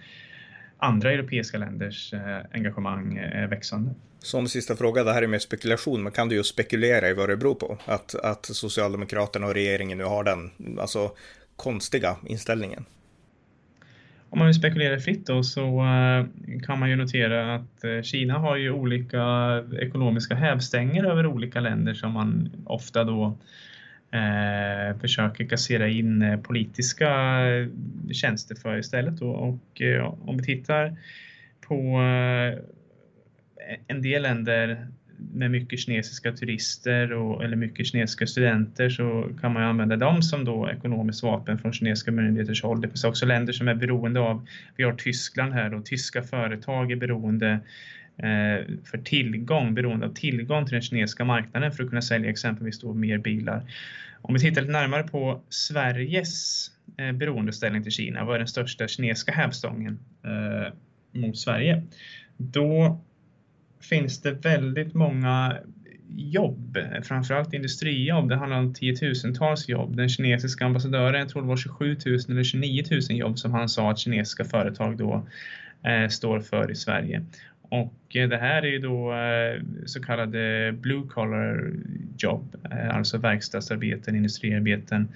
andra 0.79 1.13
europeiska 1.13 1.59
länders 1.59 2.15
engagemang 2.53 3.17
är 3.17 3.47
växande. 3.47 3.95
Som 4.19 4.49
sista 4.49 4.77
fråga, 4.77 5.05
det 5.05 5.13
här 5.13 5.23
är 5.23 5.27
mer 5.27 5.39
spekulation, 5.39 6.03
men 6.03 6.13
kan 6.13 6.29
du 6.29 6.37
ju 6.37 6.43
spekulera 6.43 7.09
i 7.09 7.15
vad 7.15 7.29
det 7.29 7.37
beror 7.37 7.55
på? 7.55 7.79
Att, 7.85 8.15
att 8.15 8.47
Socialdemokraterna 8.47 9.47
och 9.47 9.55
regeringen 9.55 9.99
nu 9.99 10.05
har 10.05 10.25
den 10.25 10.51
alltså, 10.79 11.11
konstiga 11.57 12.17
inställningen. 12.27 12.85
Om 14.31 14.39
man 14.39 14.47
vill 14.47 14.55
spekulera 14.55 15.01
fritt 15.01 15.27
då 15.27 15.43
så 15.43 15.85
kan 16.67 16.79
man 16.79 16.91
ju 16.91 16.97
notera 16.97 17.55
att 17.55 18.05
Kina 18.05 18.39
har 18.39 18.57
ju 18.57 18.71
olika 18.71 19.25
ekonomiska 19.81 20.35
hävstänger 20.35 21.05
över 21.05 21.27
olika 21.27 21.61
länder 21.61 21.95
som 21.95 22.13
man 22.13 22.51
ofta 22.67 23.05
då 23.05 23.39
eh, 24.11 25.01
försöker 25.01 25.45
kassera 25.45 25.89
in 25.89 26.23
eh, 26.23 26.41
politiska 26.41 27.11
eh, 27.47 27.69
tjänster 28.13 28.55
för 28.55 28.79
istället. 28.79 29.17
Då. 29.17 29.31
Och 29.31 29.83
eh, 29.83 30.29
om 30.29 30.37
vi 30.37 30.45
tittar 30.45 30.97
på 31.61 31.75
eh, 31.75 32.59
en 33.87 34.03
del 34.03 34.23
länder 34.23 34.87
med 35.35 35.51
mycket 35.51 35.79
kinesiska 35.79 36.33
turister 36.33 37.13
och, 37.13 37.45
eller 37.45 37.57
mycket 37.57 37.87
kinesiska 37.87 38.27
studenter 38.27 38.91
så 38.91 39.31
kan 39.41 39.53
man 39.53 39.63
använda 39.63 39.97
dem 39.97 40.23
som 40.23 40.45
då 40.45 40.71
ekonomiskt 40.71 41.23
vapen 41.23 41.59
från 41.59 41.73
kinesiska 41.73 42.11
myndigheters 42.11 42.63
håll. 42.63 42.81
Det 42.81 42.89
finns 42.89 43.05
också 43.05 43.27
länder 43.27 43.53
som 43.53 43.69
är 43.69 43.75
beroende 43.75 44.21
av, 44.21 44.47
vi 44.77 44.85
har 44.85 44.93
Tyskland 44.93 45.53
här 45.53 45.75
och 45.75 45.87
tyska 45.87 46.23
företag 46.23 46.93
är 46.93 46.97
beroende 46.97 47.61
Eh, 48.19 48.67
för 48.85 48.99
tillgång, 48.99 49.75
beroende 49.75 50.07
av 50.07 50.15
tillgång 50.15 50.67
till 50.67 50.73
den 50.73 50.83
kinesiska 50.83 51.25
marknaden 51.25 51.73
för 51.73 51.83
att 51.85 51.89
kunna 51.89 52.03
sälja 52.03 52.31
exempelvis 52.31 52.81
då 52.81 52.95
mer 52.95 53.19
bilar. 53.19 53.63
Om 54.23 54.35
vi 54.35 54.41
tittar 54.41 54.61
lite 54.61 54.73
närmare 54.73 55.03
på 55.03 55.43
Sveriges 55.49 56.67
eh, 56.97 57.13
beroendeställning 57.13 57.83
till 57.83 57.93
Kina, 57.93 58.25
vad 58.25 58.35
är 58.35 58.39
den 58.39 58.49
största 58.49 58.89
kinesiska 58.89 59.33
hävstången 59.33 59.99
eh, 60.25 60.73
mot 61.21 61.39
Sverige? 61.39 61.83
Då 62.37 63.01
finns 63.81 64.21
det 64.23 64.33
väldigt 64.33 64.95
många 64.95 65.57
jobb, 66.17 66.79
framförallt 67.03 67.55
industrijobb. 67.55 68.29
Det 68.29 68.37
handlar 68.37 68.59
om 68.59 68.75
tiotusentals 68.75 69.69
jobb. 69.69 69.97
Den 69.97 70.09
kinesiska 70.09 70.65
ambassadören, 70.65 71.21
jag 71.21 71.29
tror 71.29 71.43
det 71.43 71.49
var 71.49 71.57
27 71.57 71.97
000 72.07 72.19
eller 72.29 72.45
29 72.45 72.85
000 72.91 73.01
jobb 73.19 73.39
som 73.39 73.53
han 73.53 73.69
sa 73.69 73.91
att 73.91 73.99
kinesiska 73.99 74.45
företag 74.45 74.97
då 74.97 75.27
eh, 75.83 76.09
står 76.09 76.41
för 76.41 76.71
i 76.71 76.75
Sverige. 76.75 77.25
Och 77.69 78.17
eh, 78.17 78.29
det 78.29 78.37
här 78.37 78.63
är 78.63 78.67
ju 78.67 78.79
då 78.79 79.13
eh, 79.13 79.63
så 79.87 80.03
kallade 80.03 80.73
blue 80.73 81.07
collar 81.09 81.73
jobb, 82.19 82.57
eh, 82.71 82.97
alltså 82.97 83.19
verkstadsarbeten, 83.19 84.17
industriarbeten 84.17 85.09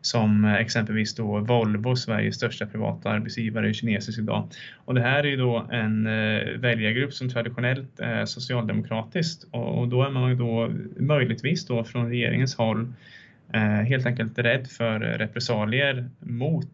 som 0.00 0.44
exempelvis 0.44 1.14
då 1.14 1.38
Volvo, 1.38 1.96
Sveriges 1.96 2.34
största 2.34 2.66
privata 2.66 3.10
arbetsgivare, 3.10 3.68
är 3.68 3.72
kinesisk 3.72 4.18
idag. 4.18 4.48
Och 4.84 4.94
det 4.94 5.00
här 5.00 5.18
är 5.18 5.28
ju 5.28 5.36
då 5.36 5.66
en 5.72 6.04
väljargrupp 6.60 7.12
som 7.12 7.28
traditionellt 7.28 8.00
är 8.00 8.26
socialdemokratiskt 8.26 9.44
och 9.50 9.88
då 9.88 10.02
är 10.02 10.10
man 10.10 10.38
då 10.38 10.72
möjligtvis 10.96 11.66
då 11.66 11.84
från 11.84 12.08
regeringens 12.08 12.56
håll 12.56 12.92
helt 13.86 14.06
enkelt 14.06 14.38
rädd 14.38 14.66
för 14.66 15.00
repressalier 15.00 16.10
mot 16.20 16.68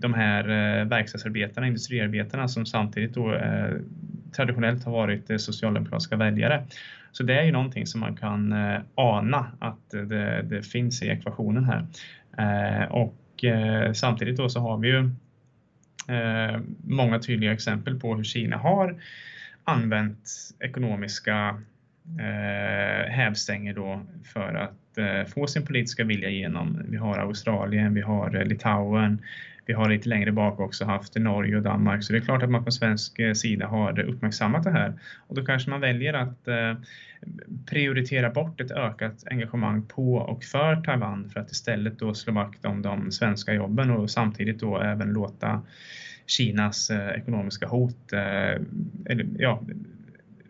de 0.00 0.14
här 0.14 0.48
eh, 0.48 0.86
verkstadsarbetarna, 0.86 1.66
industriarbetarna 1.66 2.48
som 2.48 2.66
samtidigt 2.66 3.14
då 3.14 3.34
eh, 3.34 3.70
traditionellt 4.36 4.84
har 4.84 4.92
varit 4.92 5.30
eh, 5.30 5.36
socialdemokratiska 5.36 6.16
väljare. 6.16 6.66
Så 7.12 7.22
det 7.22 7.38
är 7.38 7.42
ju 7.42 7.52
någonting 7.52 7.86
som 7.86 8.00
man 8.00 8.16
kan 8.16 8.54
ana 8.94 9.46
att 9.58 9.90
det, 9.90 10.42
det 10.42 10.62
finns 10.62 11.02
i 11.02 11.08
ekvationen 11.08 11.64
här. 11.64 11.86
Och 12.92 13.44
samtidigt 13.94 14.36
då 14.36 14.48
så 14.48 14.60
har 14.60 14.78
vi 14.78 14.88
ju 14.88 15.10
många 16.84 17.18
tydliga 17.18 17.52
exempel 17.52 18.00
på 18.00 18.16
hur 18.16 18.24
Kina 18.24 18.56
har 18.56 19.02
använt 19.64 20.30
ekonomiska 20.60 21.60
hävstänger 23.08 23.74
då 23.74 24.00
för 24.24 24.54
att 24.54 25.30
få 25.34 25.46
sin 25.46 25.66
politiska 25.66 26.04
vilja 26.04 26.28
igenom. 26.28 26.82
Vi 26.88 26.96
har 26.96 27.18
Australien, 27.18 27.94
vi 27.94 28.00
har 28.00 28.44
Litauen, 28.44 29.22
vi 29.66 29.72
har 29.72 29.88
lite 29.88 30.08
längre 30.08 30.32
bak 30.32 30.60
också 30.60 30.84
haft 30.84 31.16
Norge 31.16 31.56
och 31.56 31.62
Danmark 31.62 32.04
så 32.04 32.12
det 32.12 32.18
är 32.18 32.24
klart 32.24 32.42
att 32.42 32.50
man 32.50 32.64
på 32.64 32.70
svensk 32.70 33.18
eh, 33.18 33.32
sida 33.32 33.66
har 33.66 34.00
uppmärksammat 34.00 34.64
det 34.64 34.70
här. 34.70 34.92
Och 35.26 35.34
då 35.34 35.44
kanske 35.44 35.70
man 35.70 35.80
väljer 35.80 36.14
att 36.14 36.48
eh, 36.48 36.74
prioritera 37.66 38.30
bort 38.30 38.60
ett 38.60 38.70
ökat 38.70 39.24
engagemang 39.26 39.82
på 39.82 40.14
och 40.14 40.44
för 40.44 40.76
Taiwan 40.76 41.30
för 41.30 41.40
att 41.40 41.50
istället 41.50 41.98
då 41.98 42.14
slå 42.14 42.32
vakt 42.32 42.64
om 42.64 42.82
de 42.82 43.10
svenska 43.10 43.54
jobben 43.54 43.90
och 43.90 44.10
samtidigt 44.10 44.60
då 44.60 44.78
även 44.78 45.12
låta 45.12 45.62
Kinas 46.26 46.90
eh, 46.90 47.08
ekonomiska 47.08 47.66
hot, 47.66 48.12
eh, 48.12 48.62
eller, 49.04 49.26
ja, 49.38 49.62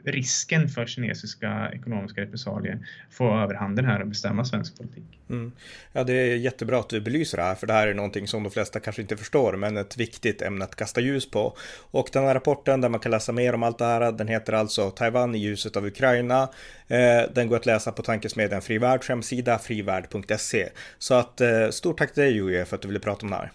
risken 0.04 0.68
för 0.68 0.86
kinesiska 0.86 1.70
ekonomiska 1.74 2.20
repressalier 2.20 2.78
få 3.10 3.38
överhanden 3.38 3.84
här 3.84 4.00
och 4.00 4.06
bestämma 4.06 4.44
svensk 4.44 4.76
politik. 4.76 5.20
Mm. 5.30 5.52
Ja, 5.92 6.04
det 6.04 6.12
är 6.12 6.36
jättebra 6.36 6.80
att 6.80 6.88
du 6.88 7.00
belyser 7.00 7.38
det 7.38 7.44
här, 7.44 7.54
för 7.54 7.66
det 7.66 7.72
här 7.72 7.86
är 7.86 7.94
någonting 7.94 8.28
som 8.28 8.42
de 8.42 8.50
flesta 8.50 8.80
kanske 8.80 9.02
inte 9.02 9.16
förstår, 9.16 9.56
men 9.56 9.76
ett 9.76 9.96
viktigt 9.96 10.42
ämne 10.42 10.64
att 10.64 10.76
kasta 10.76 11.00
ljus 11.00 11.30
på. 11.30 11.56
Och 11.90 12.08
den 12.12 12.24
här 12.24 12.34
rapporten 12.34 12.80
där 12.80 12.88
man 12.88 13.00
kan 13.00 13.10
läsa 13.10 13.32
mer 13.32 13.54
om 13.54 13.62
allt 13.62 13.78
det 13.78 13.84
här, 13.84 14.12
den 14.12 14.28
heter 14.28 14.52
alltså 14.52 14.90
Taiwan 14.90 15.34
i 15.34 15.38
ljuset 15.38 15.76
av 15.76 15.86
Ukraina. 15.86 16.42
Eh, 16.88 17.32
den 17.34 17.48
går 17.48 17.56
att 17.56 17.66
läsa 17.66 17.92
på 17.92 18.02
tankesmedjan 18.02 18.62
Fri 18.62 18.78
Världs 18.78 19.08
hemsida, 19.08 19.58
frivärd.se. 19.58 20.68
Så 20.98 21.14
att 21.14 21.40
eh, 21.40 21.68
stort 21.70 21.98
tack 21.98 22.14
till 22.14 22.22
dig 22.22 22.32
Julia 22.32 22.64
för 22.64 22.76
att 22.76 22.82
du 22.82 22.88
ville 22.88 23.00
prata 23.00 23.26
om 23.26 23.30
det 23.30 23.36
här. 23.36 23.52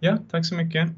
Ja, 0.00 0.18
tack 0.30 0.46
så 0.46 0.54
mycket. 0.54 0.90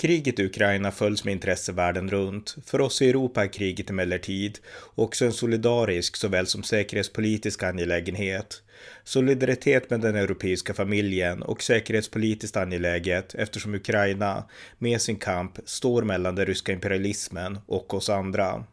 Kriget 0.00 0.38
i 0.38 0.44
Ukraina 0.44 0.90
följs 0.90 1.24
med 1.24 1.32
intresse 1.32 1.72
världen 1.72 2.10
runt. 2.10 2.56
För 2.64 2.80
oss 2.80 3.02
i 3.02 3.08
Europa 3.08 3.42
är 3.44 3.48
kriget 3.48 3.90
emellertid 3.90 4.58
också 4.94 5.24
en 5.24 5.32
solidarisk 5.32 6.16
såväl 6.16 6.46
som 6.46 6.62
säkerhetspolitisk 6.62 7.62
angelägenhet. 7.62 8.62
Solidaritet 9.04 9.90
med 9.90 10.00
den 10.00 10.16
europeiska 10.16 10.74
familjen 10.74 11.42
och 11.42 11.62
säkerhetspolitiskt 11.62 12.56
angeläget 12.56 13.34
eftersom 13.34 13.74
Ukraina 13.74 14.44
med 14.78 15.00
sin 15.00 15.16
kamp 15.16 15.58
står 15.64 16.02
mellan 16.02 16.34
den 16.34 16.46
ryska 16.46 16.72
imperialismen 16.72 17.58
och 17.66 17.94
oss 17.94 18.08
andra. 18.08 18.64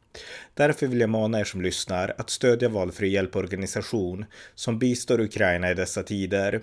Därför 0.53 0.87
vill 0.87 0.99
jag 0.99 1.09
mana 1.09 1.39
er 1.39 1.43
som 1.43 1.61
lyssnar 1.61 2.13
att 2.17 2.29
stödja 2.29 2.69
valfri 2.69 3.09
hjälporganisation 3.09 4.25
som 4.55 4.79
bistår 4.79 5.21
Ukraina 5.21 5.71
i 5.71 5.73
dessa 5.73 6.03
tider. 6.03 6.61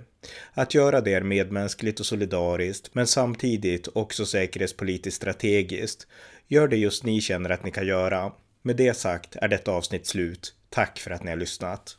Att 0.53 0.75
göra 0.75 1.01
det 1.01 1.15
är 1.15 1.23
medmänskligt 1.23 2.01
och 2.01 2.07
solidariskt, 2.07 2.95
men 2.95 3.07
samtidigt 3.07 3.89
också 3.93 4.27
säkerhetspolitiskt 4.27 5.17
strategiskt. 5.17 6.07
Gör 6.49 6.69
det 6.69 6.77
just 6.77 7.05
ni 7.05 7.21
känner 7.21 7.51
att 7.51 7.65
ni 7.65 7.71
kan 7.71 7.87
göra. 7.87 8.33
Med 8.63 8.77
det 8.77 8.95
sagt 8.95 9.37
är 9.37 9.49
detta 9.49 9.73
avsnitt 9.73 10.07
slut. 10.07 10.55
Tack 10.71 10.99
för 10.99 11.11
att 11.11 11.25
ni 11.25 11.31
har 11.31 11.37
lyssnat. 11.37 11.97